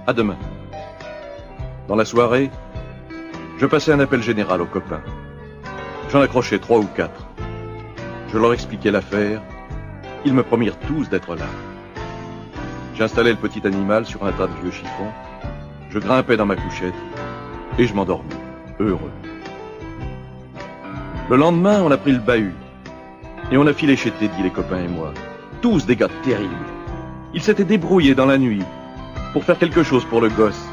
À 0.07 0.13
demain. 0.13 0.37
Dans 1.89 1.97
la 1.97 2.05
soirée, 2.05 2.51
je 3.57 3.65
passais 3.65 3.95
un 3.95 4.01
appel 4.01 4.23
général 4.23 4.61
aux 4.61 4.67
copains. 4.67 5.01
J'en 6.11 6.21
accrochais 6.21 6.59
trois 6.59 6.79
ou 6.79 6.87
quatre. 6.95 7.27
Je 8.31 8.37
leur 8.37 8.53
expliquais 8.53 8.91
l'affaire. 8.91 9.41
Ils 10.27 10.35
me 10.35 10.43
promirent 10.43 10.79
tous 10.81 11.09
d'être 11.09 11.35
là. 11.35 11.47
J'installais 12.95 13.31
le 13.31 13.39
petit 13.39 13.67
animal 13.67 14.05
sur 14.05 14.23
un 14.27 14.33
tas 14.33 14.49
de 14.49 14.61
vieux 14.61 14.71
chiffons. 14.71 15.13
Je 15.89 15.99
grimpais 15.99 16.37
dans 16.37 16.45
ma 16.45 16.57
couchette 16.57 16.93
et 17.79 17.87
je 17.87 17.95
m'endormis, 17.95 18.37
Le 21.31 21.37
lendemain, 21.37 21.83
on 21.83 21.91
a 21.91 21.97
pris 21.97 22.13
le 22.13 22.19
bahut 22.19 22.55
et 23.51 23.57
on 23.57 23.67
a 23.67 23.73
filé 23.73 23.97
chez 23.97 24.11
Teddy, 24.11 24.43
les 24.43 24.51
copains 24.51 24.85
et 24.85 24.89
moi. 24.89 25.13
Tous 25.61 25.87
des 25.87 25.97
gars 25.97 26.09
terribles. 26.23 26.51
Ils 27.35 27.43
s'étaient 27.43 27.65
débrouillés 27.65 28.15
dans 28.15 28.27
la 28.27 28.39
nuit 28.39 28.63
pour 29.33 29.45
faire 29.45 29.59
quelque 29.59 29.83
chose 29.83 30.05
pour 30.05 30.21
le 30.21 30.29
gosse. 30.29 30.67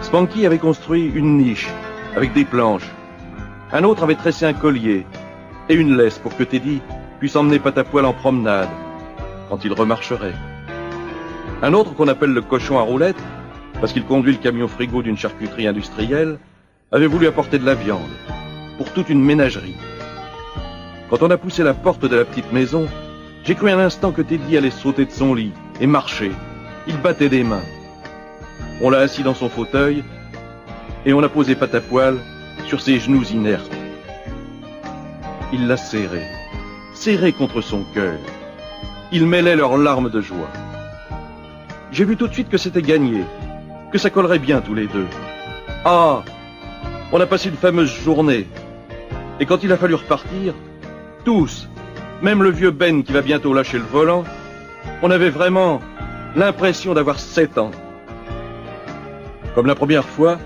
Spanky 0.00 0.46
avait 0.46 0.58
construit 0.58 1.10
une 1.14 1.38
niche 1.38 1.68
avec 2.16 2.32
des 2.32 2.44
planches. 2.44 2.90
Un 3.72 3.84
autre 3.84 4.02
avait 4.02 4.14
tressé 4.14 4.44
un 4.44 4.52
collier 4.52 5.06
et 5.68 5.74
une 5.74 5.96
laisse 5.96 6.18
pour 6.18 6.36
que 6.36 6.44
Teddy 6.44 6.80
puisse 7.18 7.36
emmener 7.36 7.58
Patapoil 7.58 8.04
en 8.04 8.12
promenade 8.12 8.68
quand 9.48 9.64
il 9.64 9.72
remarcherait. 9.72 10.34
Un 11.62 11.72
autre 11.72 11.94
qu'on 11.94 12.08
appelle 12.08 12.32
le 12.32 12.42
cochon 12.42 12.78
à 12.78 12.82
roulettes, 12.82 13.22
parce 13.80 13.92
qu'il 13.92 14.04
conduit 14.04 14.32
le 14.32 14.38
camion 14.38 14.68
frigo 14.68 15.02
d'une 15.02 15.16
charcuterie 15.16 15.66
industrielle, 15.66 16.38
avait 16.92 17.06
voulu 17.06 17.26
apporter 17.26 17.58
de 17.58 17.64
la 17.64 17.74
viande 17.74 18.12
pour 18.76 18.92
toute 18.92 19.08
une 19.08 19.24
ménagerie? 19.24 19.76
Quand 21.08 21.22
on 21.22 21.30
a 21.30 21.38
poussé 21.38 21.62
la 21.62 21.74
porte 21.74 22.04
de 22.04 22.16
la 22.16 22.24
petite 22.24 22.52
maison, 22.52 22.86
j'ai 23.44 23.54
cru 23.54 23.70
un 23.70 23.78
instant 23.78 24.12
que 24.12 24.22
Teddy 24.22 24.56
allait 24.56 24.70
sauter 24.70 25.06
de 25.06 25.10
son 25.10 25.34
lit 25.34 25.52
et 25.80 25.86
marcher. 25.86 26.32
Il 26.86 26.98
battait 26.98 27.28
des 27.28 27.44
mains. 27.44 27.64
On 28.82 28.90
l'a 28.90 28.98
assis 28.98 29.22
dans 29.22 29.34
son 29.34 29.48
fauteuil 29.48 30.04
et 31.06 31.12
on 31.12 31.22
a 31.22 31.28
posé 31.28 31.54
Patapoil 31.54 32.18
sur 32.66 32.80
ses 32.80 32.98
genoux 33.00 33.24
inertes. 33.24 33.72
Il 35.52 35.66
l'a 35.66 35.76
serré, 35.76 36.22
serré 36.94 37.32
contre 37.32 37.60
son 37.62 37.84
cœur. 37.94 38.18
Il 39.12 39.26
mêlait 39.26 39.56
leurs 39.56 39.76
larmes 39.76 40.10
de 40.10 40.20
joie. 40.20 40.50
J'ai 41.90 42.04
vu 42.04 42.16
tout 42.16 42.28
de 42.28 42.32
suite 42.32 42.48
que 42.48 42.58
c'était 42.58 42.80
gagné, 42.80 43.22
que 43.92 43.98
ça 43.98 44.08
collerait 44.08 44.38
bien 44.38 44.60
tous 44.60 44.74
les 44.74 44.86
deux. 44.86 45.06
Ah 45.84 46.22
On 47.14 47.20
a 47.20 47.26
passé 47.26 47.50
une 47.50 47.56
fameuse 47.56 47.94
journée. 47.94 48.46
Et 49.38 49.44
quand 49.44 49.62
il 49.62 49.70
a 49.70 49.76
fallu 49.76 49.94
repartir, 49.94 50.54
tous, 51.24 51.68
même 52.22 52.42
le 52.42 52.48
vieux 52.48 52.70
Ben 52.70 53.02
qui 53.02 53.12
va 53.12 53.20
bientôt 53.20 53.52
lâcher 53.52 53.76
le 53.76 53.84
volant, 53.84 54.24
on 55.02 55.10
avait 55.10 55.28
vraiment 55.28 55.80
l'impression 56.34 56.94
d'avoir 56.94 57.18
sept 57.18 57.58
ans. 57.58 57.70
Comme 59.54 59.66
la 59.66 59.74
première 59.74 60.06
fois, 60.06 60.38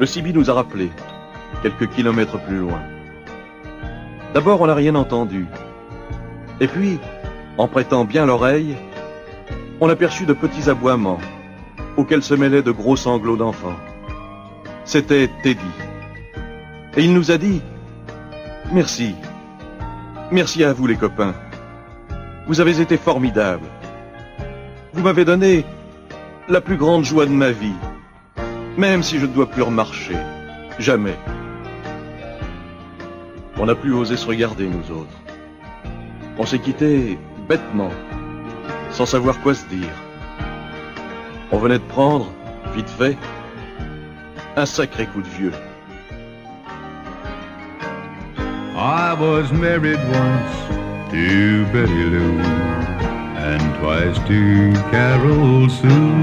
le 0.00 0.06
Sibi 0.06 0.32
nous 0.32 0.48
a 0.48 0.54
rappelé, 0.54 0.90
quelques 1.62 1.90
kilomètres 1.90 2.40
plus 2.40 2.56
loin. 2.56 2.80
D'abord, 4.32 4.62
on 4.62 4.68
n'a 4.68 4.74
rien 4.74 4.94
entendu. 4.94 5.44
Et 6.58 6.68
puis, 6.68 6.98
en 7.58 7.68
prêtant 7.68 8.06
bien 8.06 8.24
l'oreille, 8.24 8.76
on 9.82 9.90
aperçut 9.90 10.24
de 10.24 10.32
petits 10.32 10.70
aboiements, 10.70 11.20
auxquels 11.98 12.22
se 12.22 12.32
mêlaient 12.32 12.62
de 12.62 12.70
gros 12.70 12.96
sanglots 12.96 13.36
d'enfants. 13.36 13.76
C'était 14.86 15.28
Teddy. 15.42 15.60
Et 16.96 17.02
il 17.02 17.12
nous 17.12 17.32
a 17.32 17.38
dit, 17.38 17.60
merci, 18.72 19.16
merci 20.30 20.62
à 20.62 20.72
vous 20.72 20.86
les 20.86 20.94
copains. 20.94 21.34
Vous 22.46 22.60
avez 22.60 22.80
été 22.80 22.96
formidables. 22.96 23.66
Vous 24.92 25.02
m'avez 25.02 25.24
donné 25.24 25.64
la 26.48 26.60
plus 26.60 26.76
grande 26.76 27.04
joie 27.04 27.26
de 27.26 27.32
ma 27.32 27.50
vie, 27.50 27.74
même 28.78 29.02
si 29.02 29.18
je 29.18 29.26
ne 29.26 29.32
dois 29.32 29.50
plus 29.50 29.62
remarcher. 29.62 30.16
Jamais. 30.78 31.18
On 33.58 33.66
n'a 33.66 33.74
plus 33.74 33.92
osé 33.92 34.16
se 34.16 34.26
regarder, 34.26 34.68
nous 34.68 34.96
autres. 34.96 35.18
On 36.38 36.46
s'est 36.46 36.60
quittés 36.60 37.18
bêtement, 37.48 37.90
sans 38.92 39.06
savoir 39.06 39.40
quoi 39.40 39.52
se 39.52 39.66
dire. 39.66 39.94
On 41.50 41.58
venait 41.58 41.80
de 41.80 41.84
prendre, 41.84 42.30
vite 42.74 42.88
fait, 42.88 43.18
un 44.56 44.64
sacré 44.64 45.04
coup 45.06 45.20
de 45.20 45.28
vieux. 45.28 45.52
I 48.74 49.12
was 49.18 49.52
married 49.52 49.98
once 49.98 50.56
to 51.10 51.66
Betty 51.72 52.04
Lou 52.12 52.38
and 53.36 53.60
twice 53.78 54.18
to 54.26 54.72
Carol 54.90 55.68
Sue. 55.68 56.14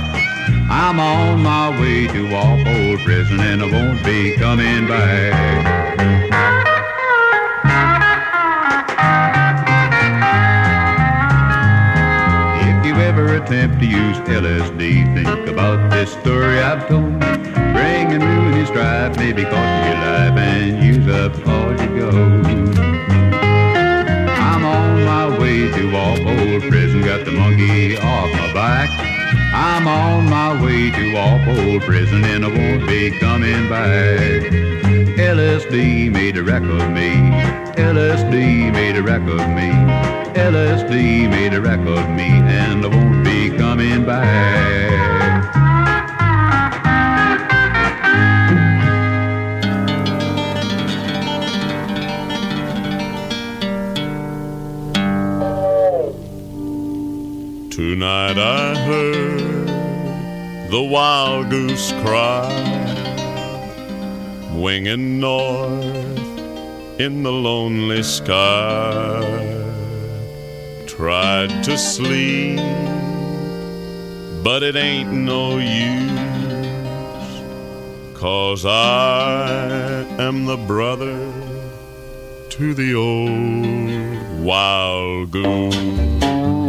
I'm 0.71 1.01
on 1.01 1.41
my 1.41 1.71
way 1.81 2.07
to 2.09 2.31
Walpole 2.31 2.99
prison 3.05 3.41
and 3.41 3.63
I 3.63 3.67
won't 3.67 4.05
be 4.05 4.37
coming 4.37 4.87
back. 4.87 5.35
If 12.69 12.87
you 12.87 12.95
ever 12.97 13.37
attempt 13.37 13.81
to 13.81 13.87
use 13.87 14.19
LSD, 14.19 15.15
think 15.15 15.49
about 15.49 15.91
this 15.91 16.13
story 16.13 16.61
I've 16.61 16.87
told. 16.89 17.58
Bring 18.79 18.87
and 18.87 19.17
ruin 19.17 19.17
his 19.17 19.19
maybe 19.19 19.45
cost 19.45 19.85
you 19.85 19.91
your 19.91 20.01
life 20.05 20.39
and 20.39 20.85
use 20.85 21.09
up 21.09 21.49
all 21.49 21.71
you 21.73 21.99
go. 21.99 22.11
I'm 24.39 24.65
on 24.65 25.05
my 25.05 25.39
way 25.39 25.71
to 25.71 25.97
old 25.97 26.63
prison, 26.63 27.03
got 27.03 27.25
the 27.25 27.33
monkey 27.33 27.97
off 27.97 28.33
my 28.33 28.53
back. 28.55 28.91
I'm 29.53 29.89
on 29.89 30.31
my 30.31 30.63
way 30.63 30.91
to 30.93 31.17
old 31.17 31.83
prison 31.83 32.25
and 32.25 32.45
I 32.45 32.49
won't 32.49 32.87
be 32.87 33.11
coming 33.19 33.69
back. 33.69 34.43
LSD 35.19 36.13
made 36.13 36.37
a 36.37 36.45
wreck 36.45 36.63
of 36.63 36.91
me. 36.93 37.11
LSD 37.75 38.73
made 38.73 38.97
a 38.97 39.03
wreck 39.03 39.23
of 39.23 39.49
me. 39.57 39.71
LSD 40.39 41.29
made 41.29 41.53
a 41.53 41.61
wreck 41.61 41.81
of 41.81 42.09
me 42.11 42.29
and 42.29 42.85
I 42.85 42.89
won't 42.89 43.25
be 43.25 43.51
coming 43.51 44.05
back. 44.05 45.08
Tonight 57.89 58.37
I 58.37 58.77
heard 58.85 59.67
the 60.71 60.83
wild 60.83 61.49
goose 61.49 61.91
cry, 62.03 62.47
winging 64.53 65.21
north 65.21 67.01
in 67.01 67.23
the 67.23 67.33
lonely 67.33 68.03
sky. 68.03 69.25
Tried 70.87 71.65
to 71.65 71.79
sleep, 71.79 72.61
but 74.45 74.63
it 74.63 74.77
ain't 74.77 75.11
no 75.11 75.57
use, 75.57 76.11
cause 78.13 78.67
I 78.67 80.05
am 80.19 80.45
the 80.45 80.59
brother 80.59 81.17
to 82.51 82.75
the 82.75 82.95
old 82.95 84.45
wild 84.45 85.31
goose. 85.31 86.68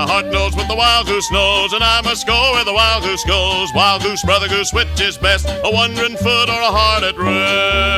My 0.00 0.06
heart 0.08 0.32
knows 0.32 0.56
what 0.56 0.66
the 0.66 0.74
wild 0.74 1.08
goose 1.08 1.30
knows, 1.30 1.74
and 1.74 1.84
I 1.84 2.00
must 2.00 2.26
go 2.26 2.52
where 2.54 2.64
the 2.64 2.72
wild 2.72 3.04
goose 3.04 3.22
goes. 3.26 3.68
Wild 3.74 4.00
goose, 4.02 4.24
brother 4.24 4.48
goose, 4.48 4.72
which 4.72 4.98
is 4.98 5.18
best? 5.18 5.46
A 5.46 5.70
wandering 5.70 6.16
foot 6.16 6.48
or 6.48 6.58
a 6.58 6.72
heart 6.72 7.02
at 7.02 7.18
rest? 7.18 7.94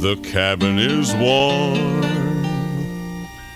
The 0.00 0.14
cabin 0.30 0.78
is 0.78 1.12
warm, 1.14 2.04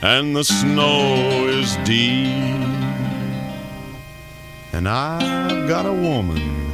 and 0.02 0.34
the 0.34 0.42
snow 0.42 1.46
is 1.46 1.76
deep, 1.84 2.34
and 4.72 4.88
I've 4.88 5.68
got 5.68 5.86
a 5.86 5.92
woman. 5.92 6.72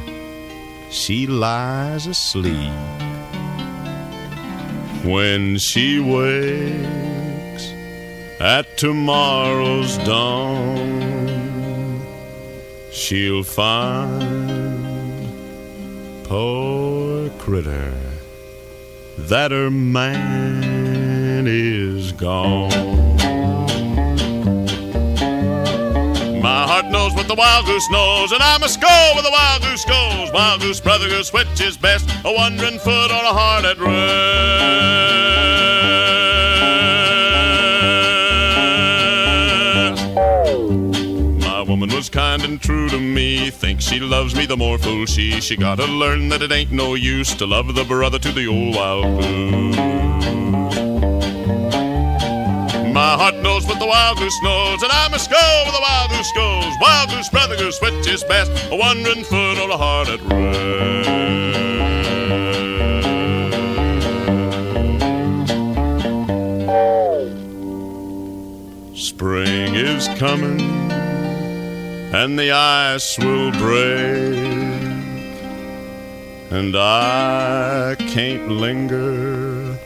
She 0.89 1.27
lies 1.27 2.07
asleep. 2.07 2.96
When 5.07 5.57
she 5.57 6.01
wakes 6.01 7.71
at 8.41 8.77
tomorrow's 8.77 9.97
dawn, 9.99 12.01
she'll 12.91 13.43
find, 13.43 14.21
poor 16.25 17.29
critter, 17.39 17.93
that 19.17 19.51
her 19.51 19.71
man 19.71 21.47
is 21.47 22.11
gone. 22.11 23.15
My 26.41 26.67
heart 26.67 26.87
knows 26.87 27.13
what 27.13 27.29
the 27.29 27.35
wild 27.35 27.65
goose 27.65 27.89
knows, 27.91 28.33
and 28.33 28.43
I 28.43 28.57
must 28.57 28.81
go 28.81 29.11
where 29.13 29.23
the 29.23 29.31
wild 29.31 29.61
goose 29.61 29.85
goes. 29.85 30.33
Wild 30.33 30.59
goose, 30.59 30.81
brother 30.81 31.07
goose, 31.07 31.31
which 31.31 31.61
is 31.61 31.77
best? 31.77 32.09
A 32.25 32.33
wandering 32.33 32.77
foot 32.77 33.09
or 33.09 33.23
a 33.23 33.33
heart 33.33 33.63
at 33.63 33.79
rest? 33.79 34.96
Was 42.07 42.13
kind 42.13 42.43
and 42.43 42.61
true 42.61 42.87
to 42.89 42.99
me. 42.99 43.49
Thinks 43.49 43.85
she 43.85 43.99
loves 43.99 44.33
me, 44.35 44.45
the 44.45 44.55
more 44.55 44.77
fool 44.77 45.05
she. 45.05 45.41
She 45.41 45.57
gotta 45.57 45.85
learn 45.85 46.29
that 46.29 46.41
it 46.41 46.51
ain't 46.51 46.71
no 46.71 46.95
use 46.95 47.35
to 47.35 47.45
love 47.45 47.73
the 47.75 47.83
brother 47.83 48.19
to 48.19 48.31
the 48.31 48.47
old 48.47 48.75
wild 48.75 49.19
goose. 49.19 49.75
My 52.93 53.13
heart 53.19 53.35
knows 53.35 53.65
what 53.65 53.79
the 53.79 53.85
wild 53.85 54.19
goose 54.19 54.39
knows, 54.41 54.81
and 54.83 54.91
I 54.91 55.09
must 55.09 55.29
go 55.29 55.63
where 55.63 55.73
the 55.73 55.81
wild 55.81 56.11
goose 56.11 56.31
goes. 56.33 56.73
Wild 56.81 57.09
goose, 57.09 57.29
brother 57.29 57.57
goose, 57.57 57.79
which 57.81 58.07
is 58.07 58.23
best? 58.23 58.51
A 58.71 58.75
wandering 58.75 59.23
foot 59.23 59.57
or 59.57 59.69
a 59.69 59.77
heart 59.77 60.07
at 60.07 60.21
rest? 60.21 61.07
Spring 68.95 69.75
is 69.75 70.07
coming, 70.19 70.59
and 72.19 72.33
the 72.39 72.49
ice 72.49 73.19
will 73.19 73.51
break, 73.51 74.33
and 76.49 76.75
I 76.75 77.95
can't 77.99 78.49
linger 78.49 79.77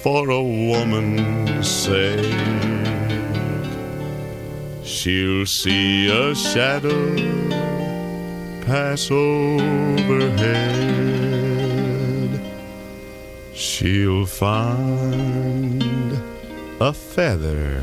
for 0.00 0.30
a 0.30 0.40
woman's 0.40 1.68
sake. 1.68 2.32
She'll 4.84 5.46
see 5.46 6.08
a 6.10 6.32
shadow 6.36 7.16
pass 8.66 9.10
overhead. 9.10 9.50
She'll 13.52 14.26
find 14.26 15.82
a 16.80 16.92
feather 16.92 17.82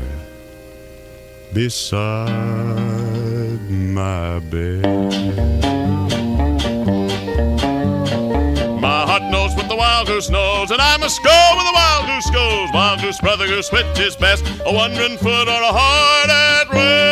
beside 1.52 3.01
my 3.92 4.38
bed. 4.38 4.82
My 8.80 9.06
heart 9.06 9.22
knows 9.30 9.54
what 9.54 9.68
the 9.68 9.76
wild 9.76 10.06
goose 10.06 10.30
knows, 10.30 10.70
and 10.70 10.80
I 10.80 10.96
must 10.96 11.22
go 11.22 11.30
where 11.30 11.64
the 11.64 11.72
wild 11.74 12.06
goose 12.06 12.30
goes. 12.30 12.68
Wild 12.72 13.00
goose, 13.00 13.20
brother 13.20 13.46
goose, 13.46 13.70
which 13.70 13.98
is 13.98 14.16
best? 14.16 14.44
A 14.64 14.72
wandering 14.72 15.18
foot 15.18 15.48
or 15.48 15.62
a 15.62 15.72
heart 15.72 16.30
at 16.30 16.70
rest? 16.70 17.11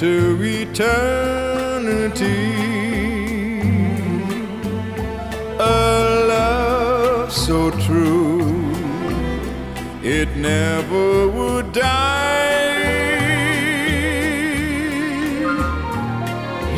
to 0.00 0.38
eternity. 0.42 0.80
A 5.58 6.24
love 6.26 7.30
so 7.30 7.70
true, 7.84 8.72
it 10.02 10.34
never 10.38 11.28
would 11.28 11.74
die. 11.74 12.80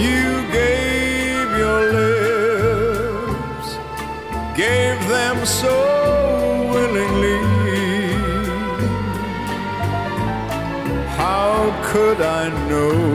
You 0.06 0.42
gave 0.50 1.48
your 1.62 1.82
lips, 2.00 3.68
gave 4.56 4.98
them 5.08 5.46
so 5.46 5.76
willingly. 6.72 7.42
How 11.16 11.70
could 11.84 12.20
I 12.20 12.48
know? 12.68 13.11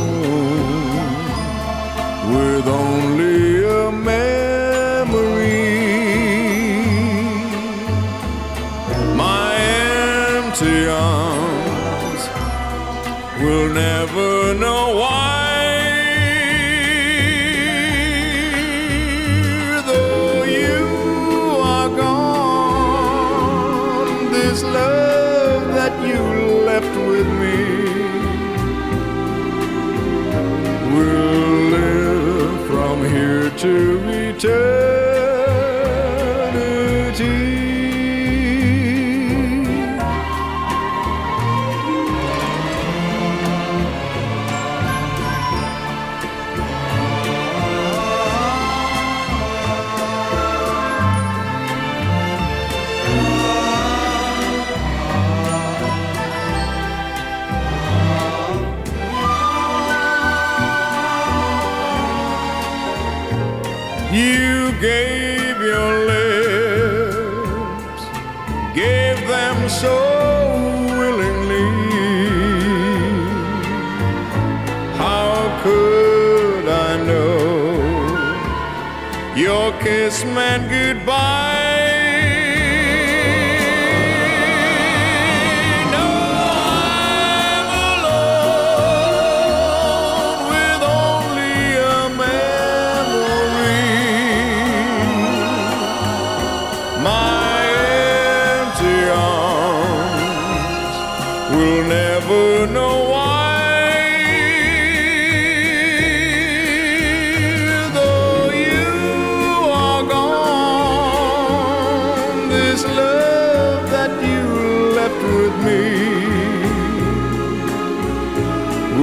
with 2.33 2.67
only 2.67 3.65
a 3.65 3.91
memory. 3.91 4.27
My 9.15 9.55
empty 10.35 10.87
arms 10.87 12.23
will 13.41 13.69
never 13.73 14.53
know 14.53 14.95
why. 14.99 15.46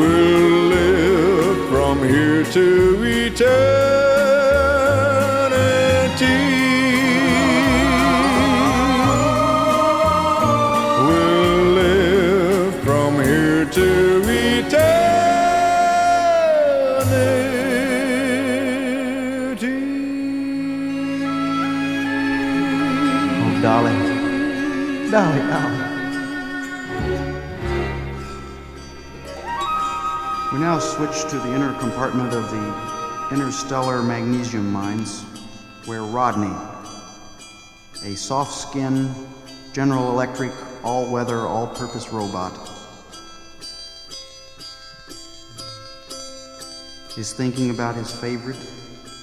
Will 0.05 0.69
live 0.69 1.69
from 1.71 1.99
here 2.09 2.45
to 2.45 3.03
eternity. 3.03 4.34
Now 30.75 30.81
switch 30.81 31.31
to 31.31 31.39
the 31.39 31.55
inner 31.55 31.73
compartment 31.79 32.33
of 32.35 32.51
the 32.51 33.31
interstellar 33.33 34.03
magnesium 34.03 34.73
mines, 34.73 35.23
where 35.85 36.03
Rodney, 36.03 36.53
a 38.03 38.17
soft 38.17 38.53
skinned 38.53 39.15
General 39.73 40.11
Electric 40.11 40.51
all 40.83 41.09
weather, 41.13 41.47
all 41.47 41.69
purpose 41.69 42.09
robot, 42.13 42.53
is 47.17 47.33
thinking 47.33 47.71
about 47.71 47.95
his 47.95 48.11
favorite 48.11 48.59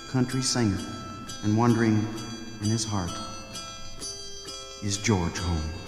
country 0.10 0.42
singer 0.42 0.80
and 1.44 1.58
wondering 1.58 2.08
in 2.62 2.70
his 2.70 2.86
heart, 2.86 3.12
is 4.84 4.96
George 4.96 5.38
home? 5.38 5.81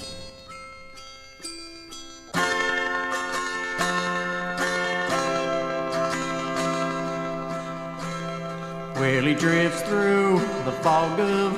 Well, 9.03 9.25
he 9.25 9.35
drifts 9.35 9.81
through 9.81 10.39
the 10.63 10.71
fog 10.81 11.19
of 11.19 11.51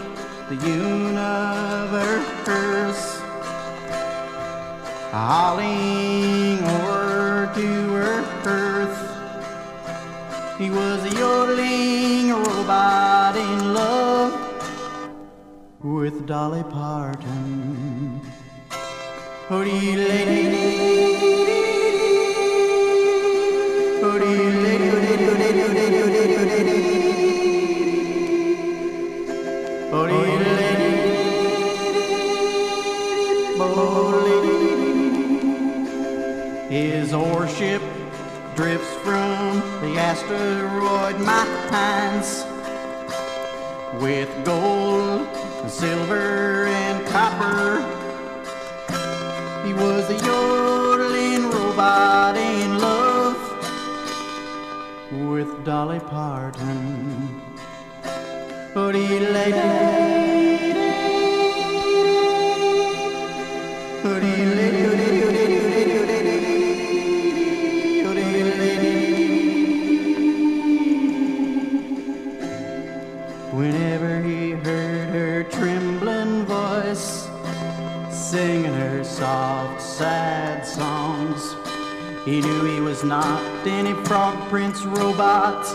the 0.50 0.56
universe, 0.68 2.26
hauling 5.12 6.58
over 6.64 7.52
to 7.54 7.96
earth. 8.48 8.98
He 10.58 10.72
was 10.72 11.04
a 11.06 11.12
yodeling 11.20 12.32
robot 12.32 13.38
in 13.38 13.76
love 13.76 14.34
with 15.84 16.26
Dolly 16.26 16.64
Parton. 16.64 18.22
Oh, 18.72 19.62
Hooty 19.62 21.15
His 37.16 37.48
ship 37.48 37.82
drifts 38.58 38.94
from 38.96 39.62
the 39.80 39.98
asteroid 39.98 41.18
mines 41.22 42.44
with 44.02 44.30
gold, 44.44 45.26
silver, 45.70 46.66
and 46.66 47.08
copper. 47.08 47.80
He 49.66 49.74
was 49.74 50.10
a 50.10 50.26
yodeling 50.26 51.50
robot 51.52 52.36
in 52.36 52.80
love 52.80 53.40
with 55.30 55.64
Dolly 55.64 56.02
Parton. 56.02 57.42
But 58.74 58.94
he 58.94 59.20
Whenever 59.20 59.95
not 83.08 83.42
any 83.68 83.94
frog 84.06 84.36
prince 84.50 84.84
robot, 84.84 85.66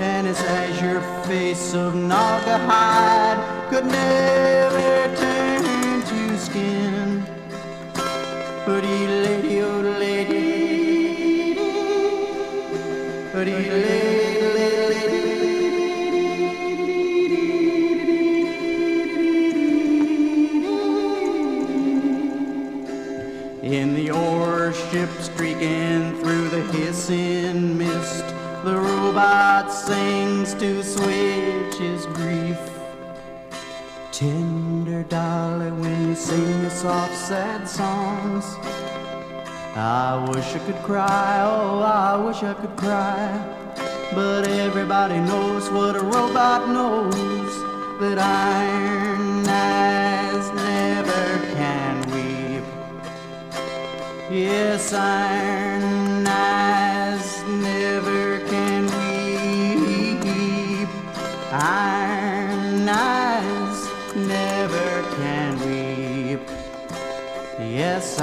and 0.00 0.26
his 0.26 0.40
azure 0.40 1.02
face 1.26 1.74
of 1.74 1.92
Naugahyde 1.94 3.70
could 3.70 3.86
never 3.86 5.31
robot 29.92 30.46
sings 30.46 30.54
to 30.54 30.82
switch 30.82 31.74
his 31.76 32.06
grief. 32.06 32.58
Tender 34.10 35.02
darling, 35.04 35.80
when 35.80 36.08
you 36.08 36.14
sing 36.14 36.60
your 36.60 36.70
soft, 36.70 37.14
sad 37.14 37.68
songs, 37.68 38.44
I 39.74 40.28
wish 40.30 40.54
I 40.54 40.58
could 40.66 40.82
cry, 40.82 41.42
oh, 41.44 41.80
I 41.80 42.16
wish 42.16 42.42
I 42.42 42.54
could 42.54 42.76
cry. 42.76 43.28
But 44.14 44.46
everybody 44.46 45.18
knows 45.18 45.70
what 45.70 45.96
a 45.96 46.00
robot 46.00 46.68
knows 46.68 47.14
that 48.00 48.18
iron 48.18 49.48
eyes 49.48 50.46
never 50.52 51.54
can 51.54 51.94
weep. 52.12 52.64
Yes, 54.30 54.92
iron 54.92 56.01
Yes, 68.02 68.18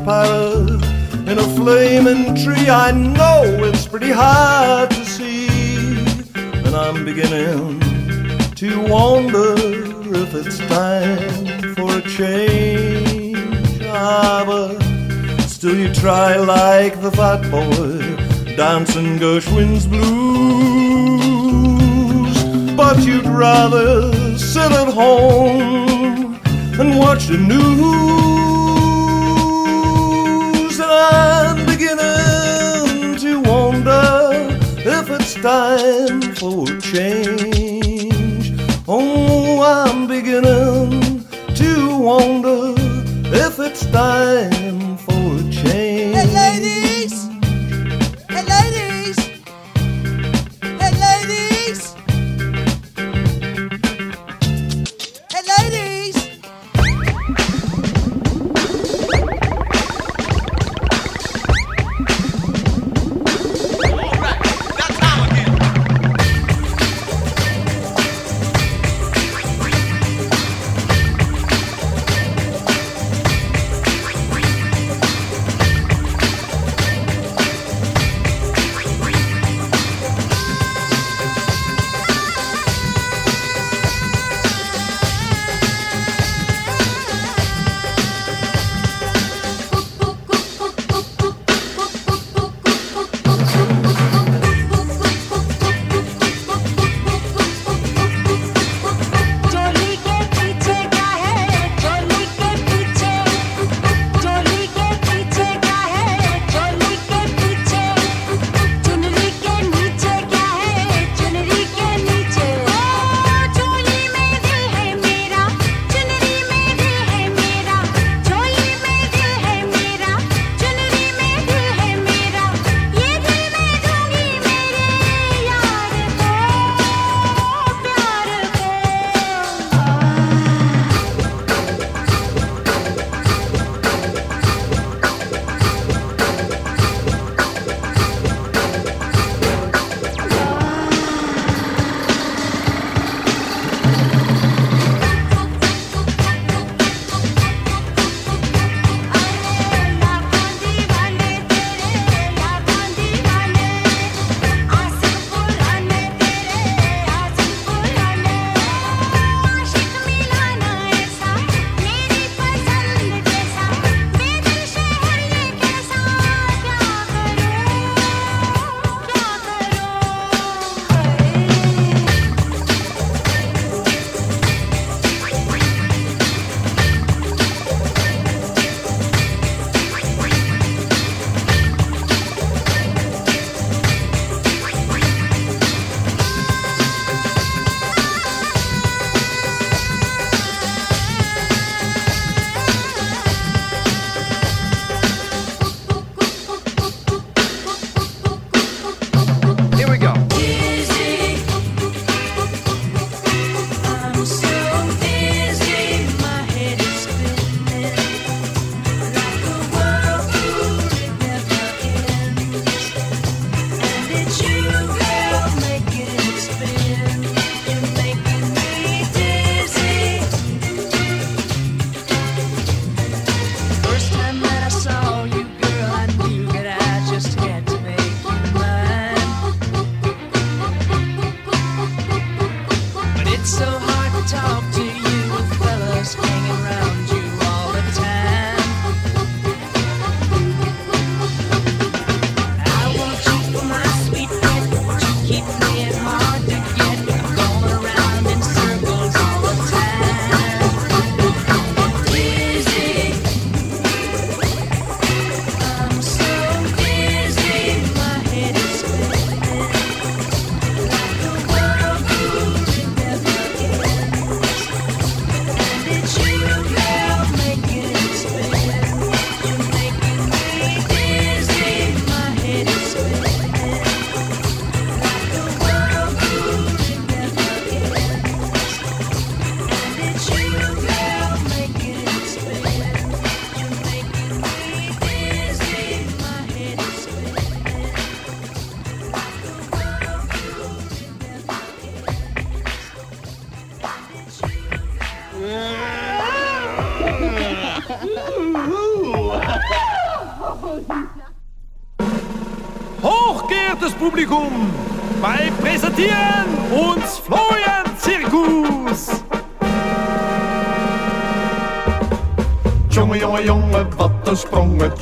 a 0.00 0.94
in 1.30 1.38
a 1.38 1.42
flaming 1.56 2.34
tree, 2.34 2.68
I 2.68 2.90
know 2.90 3.42
it's 3.62 3.86
pretty 3.86 4.10
hard 4.10 4.90
to 4.90 5.04
see. 5.04 5.46
And 6.34 6.74
I'm 6.74 7.04
beginning 7.04 7.80
to 8.56 8.80
wonder 8.88 9.54
if 9.56 10.34
it's 10.34 10.58
time 10.58 11.74
for 11.74 11.98
a 11.98 12.02
change. 12.02 13.36
Ah, 13.84 14.44
but 14.46 14.78
still 15.46 15.76
you 15.76 15.92
try 15.94 16.36
like 16.36 17.00
the 17.00 17.10
fat 17.12 17.42
boy 17.50 18.00
dancing 18.56 19.18
Gershwin's 19.18 19.86
blues. 19.86 20.04
But 22.76 23.04
you'd 23.06 23.26
rather 23.26 24.12
sit 24.36 24.72
at 24.72 24.88
home 24.92 26.40
and 26.78 26.98
watch 26.98 27.28
the 27.28 27.38
news. 27.38 28.23
Time 35.44 36.22
for 36.36 36.64
change. 36.80 38.54
Oh, 38.88 39.60
I'm 39.62 40.06
beginning 40.06 41.22
to 41.56 41.98
wonder 41.98 42.72
if 43.26 43.58
it's 43.58 43.84
time 43.92 44.53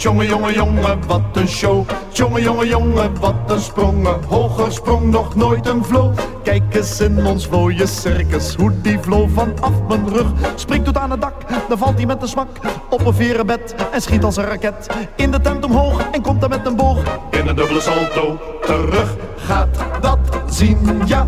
Jongen, 0.02 0.26
jongen, 0.26 0.54
jongen, 0.54 1.06
wat 1.06 1.22
een 1.32 1.48
show. 1.48 1.88
Jongen, 2.12 2.42
jongen, 2.42 2.68
jongen, 2.68 3.20
wat 3.20 3.34
een 3.46 3.60
sprongen. 3.60 4.24
Hoger 4.28 4.72
sprong 4.72 5.10
nog 5.10 5.34
nooit 5.34 5.66
een 5.66 5.84
vlo. 5.84 6.12
Kijk 6.42 6.74
eens 6.74 7.00
in 7.00 7.26
ons 7.26 7.48
mooie 7.48 7.86
circus, 7.86 8.54
hoe 8.54 8.80
die 8.80 8.98
vlo 8.98 9.28
vanaf 9.34 9.72
mijn 9.88 10.08
rug. 10.08 10.26
Springt 10.54 10.84
tot 10.84 10.96
aan 10.96 11.10
het 11.10 11.20
dak, 11.20 11.34
dan 11.68 11.78
valt 11.78 11.96
hij 11.96 12.06
met 12.06 12.22
een 12.22 12.28
smak 12.28 12.48
op 12.90 13.06
een 13.06 13.14
verenbed 13.14 13.74
en 13.92 14.00
schiet 14.02 14.24
als 14.24 14.36
een 14.36 14.44
raket. 14.44 14.86
In 15.16 15.30
de 15.30 15.40
tent 15.40 15.64
omhoog 15.64 16.10
en 16.10 16.22
komt 16.22 16.40
dan 16.40 16.50
met 16.50 16.66
een 16.66 16.76
boog. 16.76 16.98
In 17.30 17.48
een 17.48 17.56
dubbele 17.56 17.80
salto 17.80 18.40
terug 18.60 19.16
gaat 19.36 19.78
dat 20.00 20.18
zien, 20.46 21.02
ja. 21.04 21.26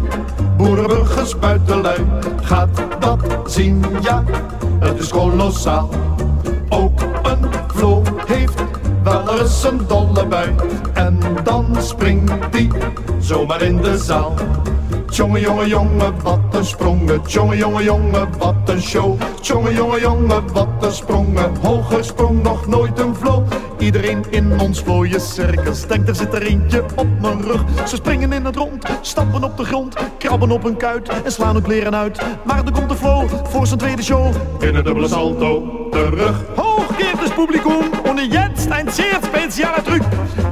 Boerenburgers 0.57 1.39
buitenlui 1.39 2.07
gaat 2.43 2.83
dat 2.99 3.21
zien, 3.47 3.85
ja. 4.01 4.25
Het 4.79 4.99
is 4.99 5.09
kolossaal. 5.09 6.04
Eens 9.45 9.65
een 9.65 9.81
dolle 9.87 10.27
bui. 10.27 10.55
En 10.93 11.19
dan 11.45 11.77
springt 11.79 12.33
hij 12.51 12.71
zomaar 13.19 13.63
in 13.63 13.77
de 13.77 13.99
zaal. 13.99 14.35
Tjonge, 15.11 15.41
jonge, 15.41 15.67
jongen, 15.67 16.23
wat 16.23 16.39
een 16.51 16.65
sprongen. 16.65 17.23
Tjonge, 17.23 17.57
jonge, 17.57 17.83
jongen, 17.83 18.29
wat 18.39 18.55
een 18.65 18.83
show. 18.83 19.21
Tjonge, 19.41 19.75
jonge, 19.75 20.01
jongen, 20.01 20.53
wat 20.53 20.69
een 20.81 20.93
sprongen. 20.93 21.57
Hoger 21.63 22.05
sprong 22.05 22.43
nog 22.43 22.67
nooit 22.67 22.99
een 22.99 23.15
vlo. 23.15 23.45
Iedereen 23.79 24.25
in 24.31 24.61
ons 24.61 24.85
mooie 24.85 25.21
circus 25.21 25.87
denkt 25.87 26.09
er 26.09 26.15
zit 26.15 26.35
er 26.35 26.43
eentje 26.43 26.85
op 26.97 27.07
mijn 27.21 27.43
rug. 27.43 27.89
Ze 27.89 27.97
springen 27.97 28.33
in 28.33 28.45
het 28.45 28.57
rond, 28.57 28.85
stappen 29.01 29.45
op 29.45 29.57
de 29.57 29.65
grond, 29.65 29.97
krabben 30.19 30.51
op 30.51 30.65
een 30.65 30.77
kuit 30.77 31.09
en 31.09 31.33
slaan 31.33 31.55
hun 31.55 31.63
kleren 31.63 31.95
uit. 31.95 32.21
Maar 32.45 32.65
er 32.65 32.73
komt 32.73 32.89
de 32.89 32.97
flow 32.97 33.29
voor 33.49 33.67
zijn 33.67 33.79
tweede 33.79 34.03
show. 34.03 34.35
In 34.59 34.75
een 34.75 34.85
dubbele 34.85 35.09
salto 35.09 35.63
terug. 35.91 36.64
Hochgeertes 36.95 37.31
Publikum 37.31 37.91
und 38.09 38.19
jetzt 38.33 38.71
ein 38.71 38.89
zeer 38.89 39.19
speciale 39.25 39.83
truc. 39.83 40.03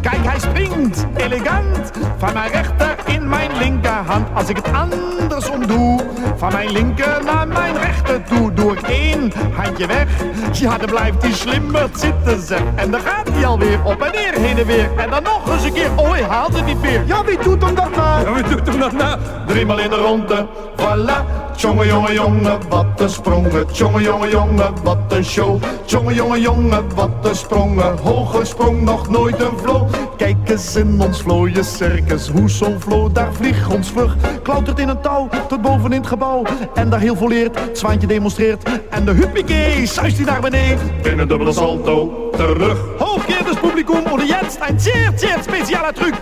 Kijk, 0.00 0.24
hij 0.26 0.38
springt 0.38 1.06
elegant 1.16 1.90
van 2.18 2.32
mijn 2.32 2.50
rechter 2.50 2.96
in 3.06 3.28
mijn 3.28 3.50
linkerhand. 3.58 4.28
Als 4.34 4.48
ik 4.48 4.56
het 4.56 4.72
andersom 4.72 5.66
doe, 5.66 6.00
van 6.36 6.52
mijn 6.52 6.70
linker 6.72 7.24
naar 7.24 7.48
mijn 7.48 7.76
rechter 7.76 8.24
toe, 8.24 8.52
doe 8.52 8.72
ik 8.72 8.82
één 8.82 9.32
handje 9.54 9.86
weg. 9.86 10.06
Ja, 10.52 10.78
dan 10.78 10.90
blijft 10.90 11.22
hij 11.22 11.32
slimmer 11.32 11.88
zitten 11.96 12.42
zeg. 12.42 12.62
En 12.74 12.90
dan 12.90 13.00
gaat 13.00 13.28
hij 13.32 13.46
alweer 13.46 13.84
op 13.84 14.02
en 14.02 14.12
neer, 14.12 14.34
heen 14.34 14.58
en 14.58 14.66
weer. 14.66 14.90
En 14.96 15.10
dan 15.10 15.22
nog 15.22 15.52
eens 15.52 15.64
een 15.64 15.72
keer, 15.72 15.90
oh 15.96 16.10
hij 16.10 16.22
haalt 16.22 16.54
het 16.54 16.64
niet 16.64 16.80
meer. 16.80 17.02
Ja, 17.06 17.24
wie 17.24 17.38
doet 17.38 17.62
hem 17.64 17.74
dat 17.74 17.96
nou? 17.96 18.24
Ja, 18.24 18.32
wie 18.32 18.56
doet 18.56 18.66
hem 18.66 18.78
dat 18.78 18.92
nou? 18.92 19.18
Driemaal 19.46 19.78
in 19.78 19.90
de 19.90 19.96
ronde, 19.96 20.46
voilà. 20.76 21.41
Tjonge, 21.56 21.86
jonge, 21.86 22.12
jongen, 22.12 22.58
wat 22.68 22.86
een 22.96 23.08
sprongen. 23.10 23.66
Tjonge, 23.66 24.02
jonge, 24.02 24.28
jongen, 24.28 24.74
wat 24.82 24.98
een 25.08 25.24
show. 25.24 25.62
Tjonge, 25.84 26.14
jonge, 26.14 26.40
jongen, 26.40 26.84
wat 26.94 27.10
een 27.22 27.34
sprongen. 27.36 27.98
Hoge 27.98 28.44
sprong, 28.44 28.82
nog 28.82 29.08
nooit 29.08 29.40
een 29.40 29.58
vlo. 29.58 29.88
Kijk 30.16 30.36
eens 30.44 30.76
in 30.76 31.00
ons 31.00 31.22
vlooie 31.22 31.62
circus. 31.62 32.28
Hoe 32.28 32.50
zo'n 32.50 32.80
vlo 32.80 33.12
daar 33.12 33.32
vliegt 33.32 33.74
ons 33.74 33.90
vlug. 33.90 34.16
Klautert 34.42 34.78
in 34.78 34.88
een 34.88 35.00
touw 35.00 35.28
tot 35.48 35.62
boven 35.62 35.92
in 35.92 35.98
het 35.98 36.06
gebouw. 36.06 36.42
En 36.74 36.90
daar 36.90 37.00
heel 37.00 37.16
volleerd 37.16 37.60
het 37.60 37.78
zwaantje 37.78 38.06
demonstreert. 38.06 38.62
En 38.90 39.04
de 39.04 39.12
huppakee, 39.12 39.86
zuist 39.86 40.16
hij 40.16 40.26
naar 40.26 40.40
beneden. 40.40 40.90
In 41.02 41.18
een 41.18 41.28
dubbele 41.28 41.52
salto, 41.52 42.30
terug. 42.36 42.78
Hooggeerders 42.98 43.60
publikum, 43.82 44.12
und 44.12 44.26
jetzt 44.26 44.60
ein 44.62 44.78
zeer, 44.78 45.12
speciale 45.42 45.92
truc. 45.92 46.14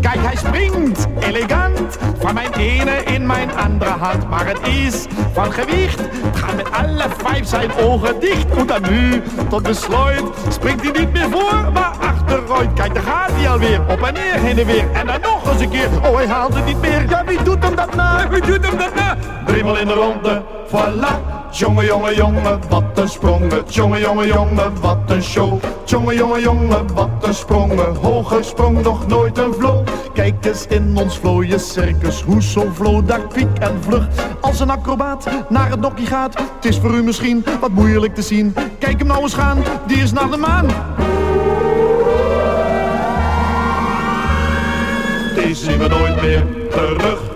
Kijk, 0.00 0.18
hij 0.18 0.36
springt 0.36 1.06
elegant 1.20 1.98
van 2.18 2.34
mijn 2.34 2.52
ene 2.52 3.02
in 3.04 3.26
mijn 3.26 3.56
andere 3.56 3.90
hand. 3.90 4.28
Maar 4.28 4.46
het 4.46 4.58
is 4.68 5.06
van 5.32 5.52
gewicht. 5.52 6.00
Gaat 6.34 6.56
met 6.56 6.72
alle 6.72 7.04
vijf 7.16 7.46
zijn 7.46 7.70
ogen 7.74 8.20
dicht. 8.20 8.50
En 8.56 8.66
dan 8.66 8.82
nu, 8.90 9.22
tot 9.48 9.62
besluit, 9.62 10.24
springt 10.48 10.82
hij 10.82 11.00
niet 11.00 11.12
meer 11.12 11.30
voor, 11.30 11.72
maar 11.72 11.94
achteruit. 12.00 12.72
Kijk, 12.74 12.94
daar 12.94 13.02
gaat 13.02 13.30
hij 13.30 13.50
alweer 13.50 13.80
op 13.88 14.02
en 14.02 14.14
neer, 14.14 14.34
heen 14.34 14.58
en 14.58 14.66
weer. 14.66 14.90
En 14.92 15.06
dan 15.06 15.20
nog 15.20 15.52
eens 15.52 15.60
een 15.60 15.70
keer. 15.70 15.88
Oh, 16.02 16.16
hij 16.16 16.26
haalt 16.26 16.54
het 16.54 16.64
niet 16.64 16.80
meer. 16.80 17.08
Ja, 17.08 17.24
wie 17.24 17.42
doet 17.42 17.64
hem 17.64 17.74
dat 17.74 17.94
nou? 17.94 18.28
Wie 18.28 18.42
doet 18.42 18.66
hem 18.66 18.78
dat 18.78 18.94
nou? 18.94 19.16
Driemaal 19.46 19.76
in 19.76 19.86
de 19.86 19.92
ronde, 19.92 20.42
voilà. 20.68 21.43
Jongen, 21.54 21.84
jongen, 21.84 22.14
jongen, 22.14 22.60
wat 22.68 22.84
een 22.94 23.08
sprongen. 23.08 23.62
Jongen, 23.68 24.00
jongen, 24.00 24.26
jongen, 24.26 24.80
wat 24.80 24.98
een 25.06 25.22
show. 25.22 25.62
Jongen, 25.84 26.16
jongen, 26.16 26.40
jongen, 26.40 26.94
wat 26.94 27.08
een 27.20 27.34
sprongen. 27.34 27.94
Hoger 27.94 28.44
sprong 28.44 28.82
nog 28.82 29.06
nooit 29.06 29.38
een 29.38 29.54
vlo. 29.54 29.84
Kijk 30.14 30.44
eens 30.44 30.66
in 30.66 30.96
ons 30.96 31.18
vlooie 31.18 31.58
circus. 31.58 32.22
Hoe 32.22 32.42
zo'n 32.42 32.74
vlo 32.74 33.02
daar 33.02 33.20
en 33.58 33.82
vlug. 33.82 34.06
Als 34.40 34.60
een 34.60 34.70
acrobaat 34.70 35.28
naar 35.48 35.70
het 35.70 35.80
nokkie 35.80 36.06
gaat. 36.06 36.34
Het 36.34 36.64
is 36.64 36.78
voor 36.78 36.94
u 36.94 37.02
misschien 37.02 37.44
wat 37.60 37.70
moeilijk 37.70 38.14
te 38.14 38.22
zien. 38.22 38.54
Kijk 38.78 38.98
hem 38.98 39.06
nou 39.06 39.22
eens 39.22 39.34
gaan, 39.34 39.64
die 39.86 40.02
is 40.02 40.12
naar 40.12 40.30
de 40.30 40.36
maan. 40.36 40.66
Die 45.34 45.54
zien 45.54 45.78
we 45.78 45.88
nooit 45.88 46.22
meer 46.22 46.46
terug. 46.70 47.33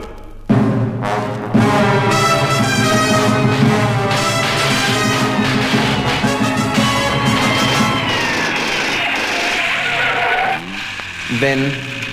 Wenn 11.30 11.70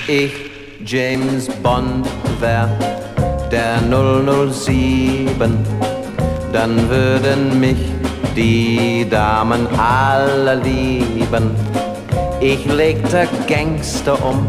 ich 0.07 0.33
James 0.85 1.47
Bond 1.63 2.05
wär, 2.41 2.67
der 3.49 3.79
007, 3.89 5.57
dann 6.51 6.89
würden 6.89 7.57
mich 7.61 7.77
die 8.35 9.07
Damen 9.09 9.67
alle 9.79 10.55
lieben. 10.55 11.51
Ich 12.41 12.65
legte 12.65 13.25
Gangster 13.47 14.17
um 14.21 14.45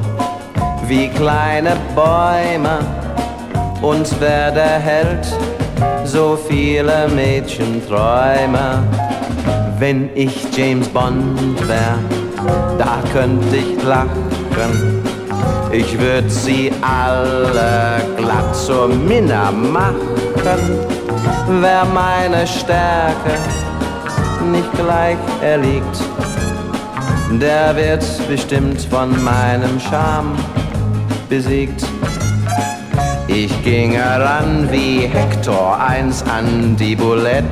wie 0.88 1.08
kleine 1.10 1.76
Bäume 1.94 2.80
und 3.82 4.20
wär 4.20 4.50
der 4.50 4.80
Held, 4.80 5.26
so 6.04 6.36
viele 6.48 7.06
Mädchen 7.14 7.80
träume. 7.86 8.82
Wenn 9.78 10.10
ich 10.16 10.34
James 10.56 10.88
Bond 10.88 11.38
wär, 11.68 11.98
da 12.78 12.98
könnte 13.12 13.56
ich 13.56 13.80
lachen. 13.84 14.25
Ich 15.70 15.98
würd 15.98 16.30
sie 16.30 16.72
alle 16.80 18.00
glatt 18.16 18.56
zur 18.56 18.88
Minna 18.88 19.50
machen. 19.50 19.98
Wer 21.60 21.84
meine 21.84 22.46
Stärke 22.46 23.36
nicht 24.50 24.72
gleich 24.72 25.18
erliegt, 25.42 25.96
der 27.32 27.76
wird 27.76 28.04
bestimmt 28.28 28.80
von 28.82 29.10
meinem 29.22 29.78
Charme 29.90 30.34
besiegt. 31.28 31.84
Ich 33.28 33.52
ging 33.62 33.92
heran 33.92 34.68
wie 34.70 35.00
Hector 35.06 35.78
eins 35.78 36.22
an 36.22 36.76
die 36.76 36.96
Buletten. 36.96 37.44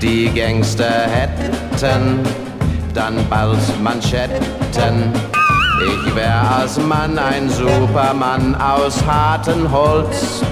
Die 0.00 0.30
Gangster 0.34 1.06
hätten 1.12 1.52
dann 2.94 3.16
bald 3.28 3.58
Manschetten. 3.82 5.12
Ich 5.82 6.14
wär 6.14 6.40
als 6.58 6.78
Mann 6.78 7.18
ein 7.18 7.48
Supermann 7.48 8.54
aus 8.54 9.04
hartem 9.06 9.70
Holz. 9.70 10.42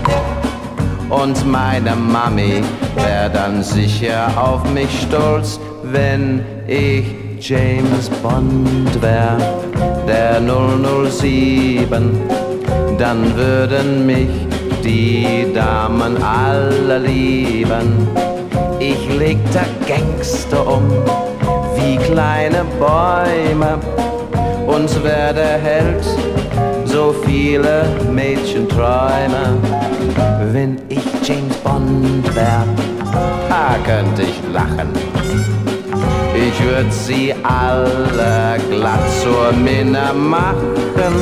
Und 1.08 1.46
meine 1.46 1.94
Mami 1.94 2.62
wär 2.96 3.28
dann 3.28 3.62
sicher 3.62 4.30
auf 4.36 4.64
mich 4.72 5.02
stolz, 5.02 5.60
wenn 5.84 6.44
ich 6.66 7.04
James 7.38 8.08
Bond 8.22 9.00
wär, 9.00 9.36
der 10.08 10.40
007. 10.40 12.20
Dann 12.98 13.36
würden 13.36 14.06
mich 14.06 14.30
die 14.82 15.46
Damen 15.54 16.16
alle 16.22 16.98
lieben. 16.98 18.08
Ich 18.80 19.08
legte 19.16 19.60
Gangster 19.86 20.66
um 20.66 20.90
wie 21.76 21.96
kleine 21.96 22.64
Bäume 22.78 23.78
und 24.66 25.04
werde 25.04 25.42
Held, 25.42 26.04
so 26.84 27.14
viele 27.24 27.84
Mädchen 28.10 28.68
träume. 28.68 29.58
Wenn 30.52 30.78
ich 30.88 31.02
James 31.22 31.56
Bond 31.58 32.34
wär, 32.34 32.64
da 33.48 33.76
könnte 33.84 34.22
ich 34.22 34.40
lachen. 34.52 34.88
Ich 36.34 36.64
würd 36.64 36.92
sie 36.92 37.34
alle 37.42 38.58
glatt 38.70 39.00
zur 39.22 39.52
Minne 39.52 40.12
machen, 40.14 41.14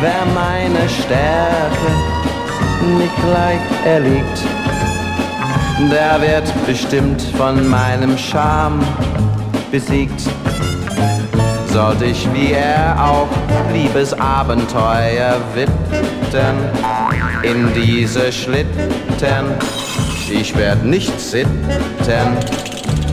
wär 0.00 0.24
meine 0.34 0.88
Stärke 0.88 1.90
nicht 2.98 3.16
gleich 3.22 3.86
erliegt. 3.86 4.42
Der 5.90 6.20
wird 6.20 6.66
bestimmt 6.66 7.20
von 7.36 7.68
meinem 7.68 8.16
Charme 8.16 8.80
besiegt. 9.70 10.22
Sollte 11.76 12.06
ich 12.06 12.26
wie 12.32 12.52
er 12.52 12.96
auch 12.98 13.28
Liebesabenteuer 13.70 15.36
witten 15.52 16.56
in 17.42 17.68
diese 17.74 18.32
Schlitten, 18.32 18.88
ich 20.30 20.56
werd 20.56 20.82
nicht 20.86 21.20
sitten, 21.20 22.38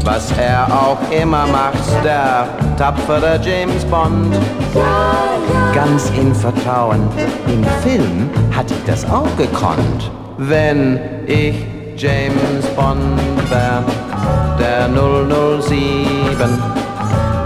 was 0.06 0.32
er 0.38 0.66
auch 0.68 0.98
immer 1.12 1.46
macht, 1.48 2.06
der 2.06 2.48
tapfere 2.78 3.38
James 3.44 3.84
Bond. 3.84 4.34
Ganz 5.76 6.10
in 6.12 6.34
Vertrauen, 6.34 7.10
im 7.48 7.66
Film 7.84 8.30
hat 8.56 8.72
ich 8.72 8.84
das 8.86 9.04
auch 9.12 9.36
gekonnt, 9.36 10.10
wenn 10.38 11.02
ich 11.28 11.66
James 11.98 12.66
Bond 12.78 13.20
wär, 13.50 13.84
der 14.58 14.88
007, 15.62 16.84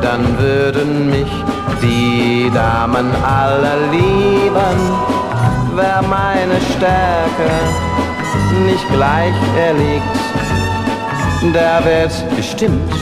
dann 0.07 0.39
würden 0.39 1.09
mich 1.09 1.31
die 1.81 2.49
Damen 2.53 3.07
alle 3.25 3.73
lieben, 3.91 4.79
wär 5.75 6.01
meine 6.01 6.57
Stärke 6.71 7.49
nicht 8.65 8.87
gleich 8.89 9.35
erliegt, 9.57 10.19
der 11.53 11.83
wird 11.83 12.13
bestimmt 12.37 12.93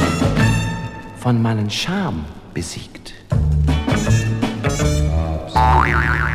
von 1.20 1.40
meinem 1.42 1.70
Charme 1.70 2.26
besiegt. 2.56 3.14
When 5.54 6.35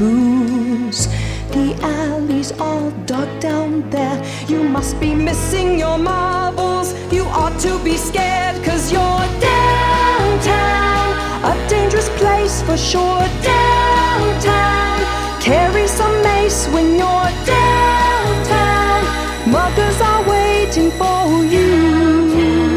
booze. 0.00 1.06
The 1.52 1.76
alley's 1.82 2.52
all 2.58 2.90
dark 3.04 3.30
down 3.40 3.88
there. 3.90 4.18
You 4.48 4.62
must 4.76 4.98
be 4.98 5.14
missing 5.14 5.78
your 5.78 5.98
marbles. 5.98 6.88
You 7.12 7.24
ought 7.40 7.58
to 7.66 7.72
be 7.84 7.96
scared, 8.08 8.56
cause 8.64 8.90
you're 8.94 9.26
downtown. 9.50 11.08
A 11.52 11.54
dangerous 11.68 12.08
place 12.20 12.62
for 12.62 12.78
sure. 12.78 13.24
Downtown. 13.52 14.98
Carry 15.48 15.86
some 15.86 16.16
mace 16.22 16.60
when 16.74 16.86
you're 17.00 17.32
down. 17.54 18.30
muggers 19.56 20.00
are 20.10 20.22
waiting 20.34 20.90
for 21.00 21.44
you. 21.54 22.69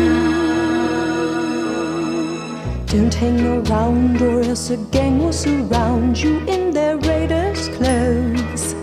Don't 2.93 3.11
hang 3.11 3.43
around, 3.43 4.21
or 4.21 4.41
else 4.41 4.69
a 4.69 4.77
gang 4.77 5.17
will 5.17 5.33
surround 5.33 6.15
you 6.15 6.37
in 6.41 6.69
their 6.69 6.95
raiders' 6.99 7.67
clothes. 7.69 8.75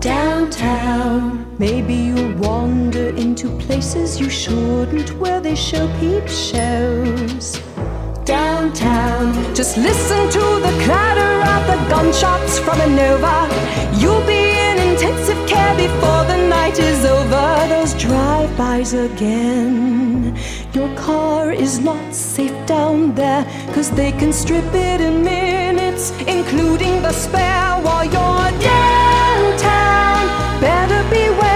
Downtown, 0.00 1.44
maybe 1.58 1.92
you'll 1.92 2.34
wander 2.38 3.08
into 3.10 3.50
places 3.58 4.18
you 4.18 4.30
shouldn't, 4.30 5.10
where 5.18 5.42
they 5.42 5.54
show 5.54 5.86
peep 6.00 6.26
shows. 6.26 7.60
Downtown, 8.24 9.34
just 9.54 9.76
listen 9.76 10.30
to 10.30 10.44
the 10.66 10.74
clatter 10.86 11.34
of 11.54 11.62
the 11.70 11.78
gunshots 11.90 12.58
from 12.58 12.80
a 12.80 12.86
Nova. 12.86 13.36
You'll 14.00 14.26
be 14.26 14.44
in 14.68 14.78
intensive 14.88 15.46
care 15.46 15.76
before 15.76 16.24
the 16.24 16.38
night 16.48 16.78
is 16.78 17.04
over. 17.04 17.66
Those 17.68 17.92
drive-bys 18.02 18.94
again. 18.94 20.38
Your 20.76 20.94
car 20.94 21.52
is 21.52 21.78
not 21.78 22.14
safe 22.14 22.54
down 22.66 23.14
there, 23.14 23.44
cause 23.72 23.90
they 23.90 24.12
can 24.12 24.30
strip 24.30 24.74
it 24.74 25.00
in 25.00 25.24
minutes, 25.24 26.10
including 26.28 27.00
the 27.00 27.12
spare 27.12 27.80
while 27.80 28.04
you're 28.04 28.50
downtown. 28.60 30.26
Better 30.60 31.02
beware. 31.08 31.46